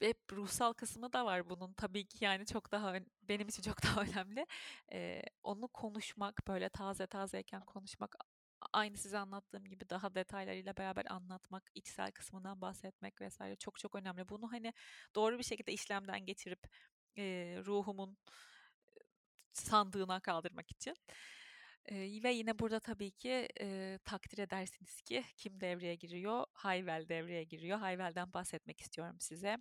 ve 0.02 0.14
ruhsal 0.32 0.72
kısmı 0.72 1.12
da 1.12 1.26
var 1.26 1.50
bunun 1.50 1.72
tabii 1.72 2.06
ki 2.06 2.24
yani 2.24 2.46
çok 2.46 2.72
daha 2.72 2.94
benim 3.22 3.48
için 3.48 3.62
çok 3.62 3.82
daha 3.82 4.00
önemli. 4.02 4.46
Ee, 4.92 5.22
onu 5.42 5.68
konuşmak 5.68 6.48
böyle 6.48 6.68
taze 6.68 7.06
tazeyken 7.06 7.60
konuşmak 7.64 8.16
aynı 8.72 8.96
size 8.96 9.18
anlattığım 9.18 9.64
gibi 9.64 9.90
daha 9.90 10.14
detaylarıyla 10.14 10.76
beraber 10.76 11.06
anlatmak, 11.10 11.70
içsel 11.74 12.12
kısmından 12.12 12.60
bahsetmek 12.60 13.20
vesaire 13.20 13.56
çok 13.56 13.78
çok 13.78 13.94
önemli. 13.94 14.28
Bunu 14.28 14.52
hani 14.52 14.72
doğru 15.14 15.38
bir 15.38 15.44
şekilde 15.44 15.72
işlemden 15.72 16.26
geçirip 16.26 16.60
e, 17.18 17.56
ruhumun 17.66 18.18
sandığına 19.52 20.20
kaldırmak 20.20 20.70
için. 20.70 20.94
E, 21.86 22.22
ve 22.22 22.32
yine 22.32 22.58
burada 22.58 22.80
tabii 22.80 23.10
ki 23.10 23.48
e, 23.60 23.98
takdir 24.04 24.38
edersiniz 24.38 25.02
ki 25.02 25.24
kim 25.36 25.60
devreye 25.60 25.94
giriyor? 25.94 26.46
Hayvel 26.52 27.08
devreye 27.08 27.44
giriyor. 27.44 27.78
Hayvel'den 27.78 28.32
bahsetmek 28.32 28.80
istiyorum 28.80 29.16
size. 29.20 29.58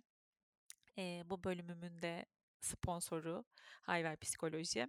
E, 0.98 1.22
bu 1.24 1.44
bölümümün 1.44 2.02
de 2.02 2.26
sponsoru 2.60 3.44
Hayvel 3.82 4.16
Psikoloji. 4.16 4.88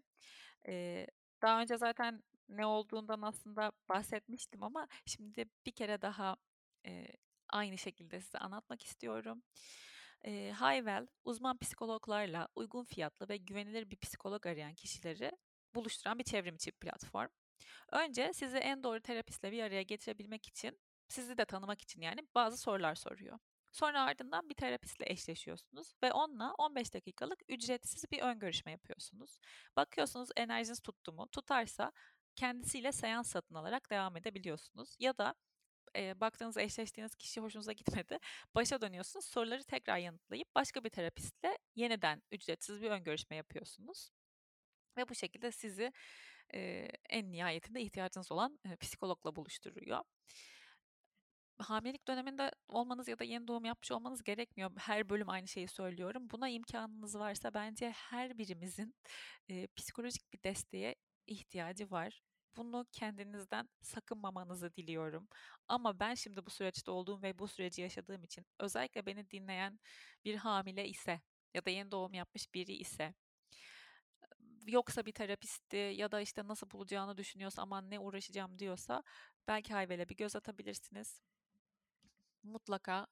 E, 0.67 1.07
daha 1.41 1.61
önce 1.61 1.77
zaten 1.77 2.23
ne 2.49 2.65
olduğundan 2.65 3.21
aslında 3.21 3.71
bahsetmiştim 3.89 4.63
ama 4.63 4.87
şimdi 5.05 5.45
bir 5.65 5.71
kere 5.71 6.01
daha 6.01 6.35
e, 6.85 7.07
aynı 7.49 7.77
şekilde 7.77 8.21
size 8.21 8.37
anlatmak 8.37 8.83
istiyorum. 8.83 9.43
E, 10.25 10.51
Hayvel, 10.51 11.07
uzman 11.25 11.57
psikologlarla 11.57 12.47
uygun 12.55 12.83
fiyatlı 12.83 13.29
ve 13.29 13.37
güvenilir 13.37 13.89
bir 13.89 13.97
psikolog 13.97 14.45
arayan 14.45 14.73
kişileri 14.73 15.31
buluşturan 15.75 16.19
bir 16.19 16.23
çevrimiçi 16.23 16.71
platform. 16.71 17.29
Önce 17.91 18.33
sizi 18.33 18.57
en 18.57 18.83
doğru 18.83 19.01
terapistle 19.01 19.51
bir 19.51 19.63
araya 19.63 19.83
getirebilmek 19.83 20.47
için, 20.47 20.79
sizi 21.07 21.37
de 21.37 21.45
tanımak 21.45 21.81
için 21.81 22.01
yani 22.01 22.21
bazı 22.35 22.57
sorular 22.57 22.95
soruyor. 22.95 23.39
Sonra 23.71 24.03
ardından 24.03 24.49
bir 24.49 24.53
terapistle 24.55 25.05
eşleşiyorsunuz 25.09 25.93
ve 26.03 26.11
onunla 26.11 26.53
15 26.57 26.93
dakikalık 26.93 27.39
ücretsiz 27.47 28.11
bir 28.11 28.21
ön 28.21 28.39
görüşme 28.39 28.71
yapıyorsunuz. 28.71 29.39
Bakıyorsunuz 29.75 30.29
enerjiniz 30.35 30.79
tuttu 30.79 31.13
mu? 31.13 31.27
Tutarsa 31.31 31.91
kendisiyle 32.39 32.91
seans 32.91 33.29
satın 33.31 33.55
alarak 33.55 33.89
devam 33.89 34.17
edebiliyorsunuz. 34.17 34.95
Ya 34.99 35.17
da 35.17 35.35
e, 35.95 36.19
baktığınız 36.19 36.57
eşleştiğiniz 36.57 37.15
kişi 37.15 37.41
hoşunuza 37.41 37.71
gitmedi. 37.71 38.19
Başa 38.55 38.81
dönüyorsunuz. 38.81 39.25
Soruları 39.25 39.63
tekrar 39.63 39.97
yanıtlayıp 39.97 40.55
başka 40.55 40.83
bir 40.83 40.89
terapistle 40.89 41.57
yeniden 41.75 42.21
ücretsiz 42.31 42.81
bir 42.81 42.91
ön 42.91 43.03
görüşme 43.03 43.35
yapıyorsunuz. 43.35 44.09
Ve 44.97 45.09
bu 45.09 45.15
şekilde 45.15 45.51
sizi 45.51 45.91
e, 46.53 46.87
en 47.09 47.31
nihayetinde 47.31 47.81
ihtiyacınız 47.81 48.31
olan 48.31 48.59
e, 48.65 48.75
psikologla 48.75 49.35
buluşturuyor 49.35 50.03
hamilelik 51.59 52.07
döneminde 52.07 52.51
olmanız 52.67 53.07
ya 53.07 53.19
da 53.19 53.23
yeni 53.23 53.47
doğum 53.47 53.65
yapmış 53.65 53.91
olmanız 53.91 54.23
gerekmiyor. 54.23 54.71
Her 54.77 55.09
bölüm 55.09 55.29
aynı 55.29 55.47
şeyi 55.47 55.67
söylüyorum. 55.67 56.29
Buna 56.31 56.49
imkanınız 56.49 57.19
varsa 57.19 57.53
bence 57.53 57.89
her 57.89 58.37
birimizin 58.37 58.95
e, 59.49 59.67
psikolojik 59.67 60.33
bir 60.33 60.43
desteğe 60.43 60.95
ihtiyacı 61.27 61.91
var. 61.91 62.21
Bunu 62.57 62.85
kendinizden 62.91 63.69
sakınmamanızı 63.81 64.75
diliyorum. 64.75 65.27
Ama 65.67 65.99
ben 65.99 66.13
şimdi 66.13 66.45
bu 66.45 66.49
süreçte 66.49 66.91
olduğum 66.91 67.21
ve 67.21 67.39
bu 67.39 67.47
süreci 67.47 67.81
yaşadığım 67.81 68.23
için 68.23 68.45
özellikle 68.59 69.05
beni 69.05 69.31
dinleyen 69.31 69.79
bir 70.25 70.35
hamile 70.35 70.87
ise 70.87 71.21
ya 71.53 71.65
da 71.65 71.69
yeni 71.69 71.91
doğum 71.91 72.13
yapmış 72.13 72.53
biri 72.53 72.73
ise 72.73 73.13
yoksa 74.67 75.05
bir 75.05 75.11
terapisti 75.11 75.77
ya 75.77 76.11
da 76.11 76.21
işte 76.21 76.47
nasıl 76.47 76.71
bulacağını 76.71 77.17
düşünüyorsa 77.17 77.61
aman 77.61 77.89
ne 77.89 77.99
uğraşacağım 77.99 78.59
diyorsa 78.59 79.03
belki 79.47 79.73
Hayvel'e 79.73 80.09
bir 80.09 80.15
göz 80.15 80.35
atabilirsiniz 80.35 81.21
mutlaka 82.43 83.07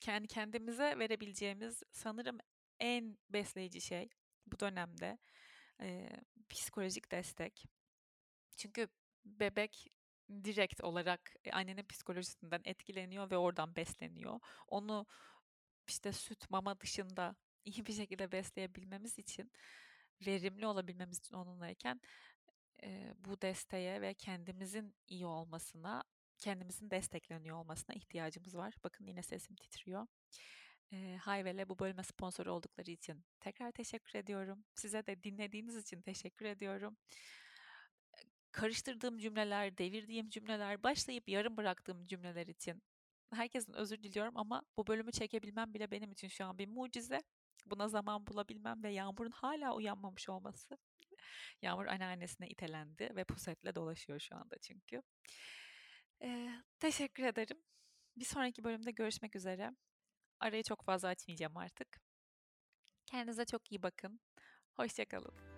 kendi 0.00 0.28
kendimize 0.28 0.98
verebileceğimiz 0.98 1.82
sanırım 1.92 2.38
en 2.80 3.18
besleyici 3.30 3.80
şey 3.80 4.08
bu 4.46 4.60
dönemde 4.60 5.18
e, 5.80 6.10
psikolojik 6.48 7.12
destek. 7.12 7.77
Çünkü 8.58 8.88
bebek 9.24 9.88
direkt 10.44 10.84
olarak 10.84 11.34
annenin 11.52 11.86
psikolojisinden 11.86 12.60
etkileniyor 12.64 13.30
ve 13.30 13.36
oradan 13.36 13.76
besleniyor. 13.76 14.40
Onu 14.68 15.06
işte 15.88 16.12
süt, 16.12 16.50
mama 16.50 16.80
dışında 16.80 17.36
iyi 17.64 17.86
bir 17.86 17.92
şekilde 17.92 18.32
besleyebilmemiz 18.32 19.18
için, 19.18 19.52
verimli 20.26 20.66
olabilmemiz 20.66 21.18
için 21.18 21.34
onunlayken 21.34 22.00
e, 22.82 23.14
bu 23.18 23.40
desteğe 23.40 24.00
ve 24.00 24.14
kendimizin 24.14 24.94
iyi 25.08 25.26
olmasına 25.26 26.04
kendimizin 26.38 26.90
destekleniyor 26.90 27.56
olmasına 27.56 27.96
ihtiyacımız 27.96 28.56
var. 28.56 28.74
Bakın 28.84 29.06
yine 29.06 29.22
sesim 29.22 29.56
titriyor. 29.56 30.06
E, 30.92 31.16
Hayvel'e 31.16 31.68
bu 31.68 31.78
bölüme 31.78 32.02
sponsor 32.02 32.46
oldukları 32.46 32.90
için 32.90 33.24
tekrar 33.40 33.72
teşekkür 33.72 34.18
ediyorum. 34.18 34.64
Size 34.74 35.06
de 35.06 35.22
dinlediğiniz 35.22 35.76
için 35.76 36.02
teşekkür 36.02 36.46
ediyorum. 36.46 36.96
Karıştırdığım 38.58 39.18
cümleler, 39.18 39.78
devirdiğim 39.78 40.28
cümleler, 40.28 40.82
başlayıp 40.82 41.28
yarım 41.28 41.56
bıraktığım 41.56 42.06
cümleler 42.06 42.46
için 42.46 42.82
herkesin 43.34 43.72
özür 43.72 44.02
diliyorum 44.02 44.36
ama 44.36 44.62
bu 44.76 44.86
bölümü 44.86 45.12
çekebilmem 45.12 45.74
bile 45.74 45.90
benim 45.90 46.12
için 46.12 46.28
şu 46.28 46.44
an 46.44 46.58
bir 46.58 46.68
mucize. 46.68 47.18
Buna 47.66 47.88
zaman 47.88 48.26
bulabilmem 48.26 48.82
ve 48.82 48.92
Yağmur'un 48.92 49.30
hala 49.30 49.74
uyanmamış 49.74 50.28
olması. 50.28 50.78
Yağmur 51.62 51.86
anneannesine 51.86 52.48
itelendi 52.48 53.12
ve 53.16 53.24
pusetle 53.24 53.74
dolaşıyor 53.74 54.20
şu 54.20 54.36
anda 54.36 54.58
çünkü. 54.58 55.02
Ee, 56.22 56.48
teşekkür 56.78 57.22
ederim. 57.22 57.62
Bir 58.16 58.24
sonraki 58.24 58.64
bölümde 58.64 58.90
görüşmek 58.90 59.36
üzere. 59.36 59.70
Arayı 60.40 60.62
çok 60.62 60.84
fazla 60.84 61.08
açmayacağım 61.08 61.56
artık. 61.56 62.00
Kendinize 63.06 63.44
çok 63.44 63.72
iyi 63.72 63.82
bakın. 63.82 64.20
Hoşçakalın. 64.72 65.57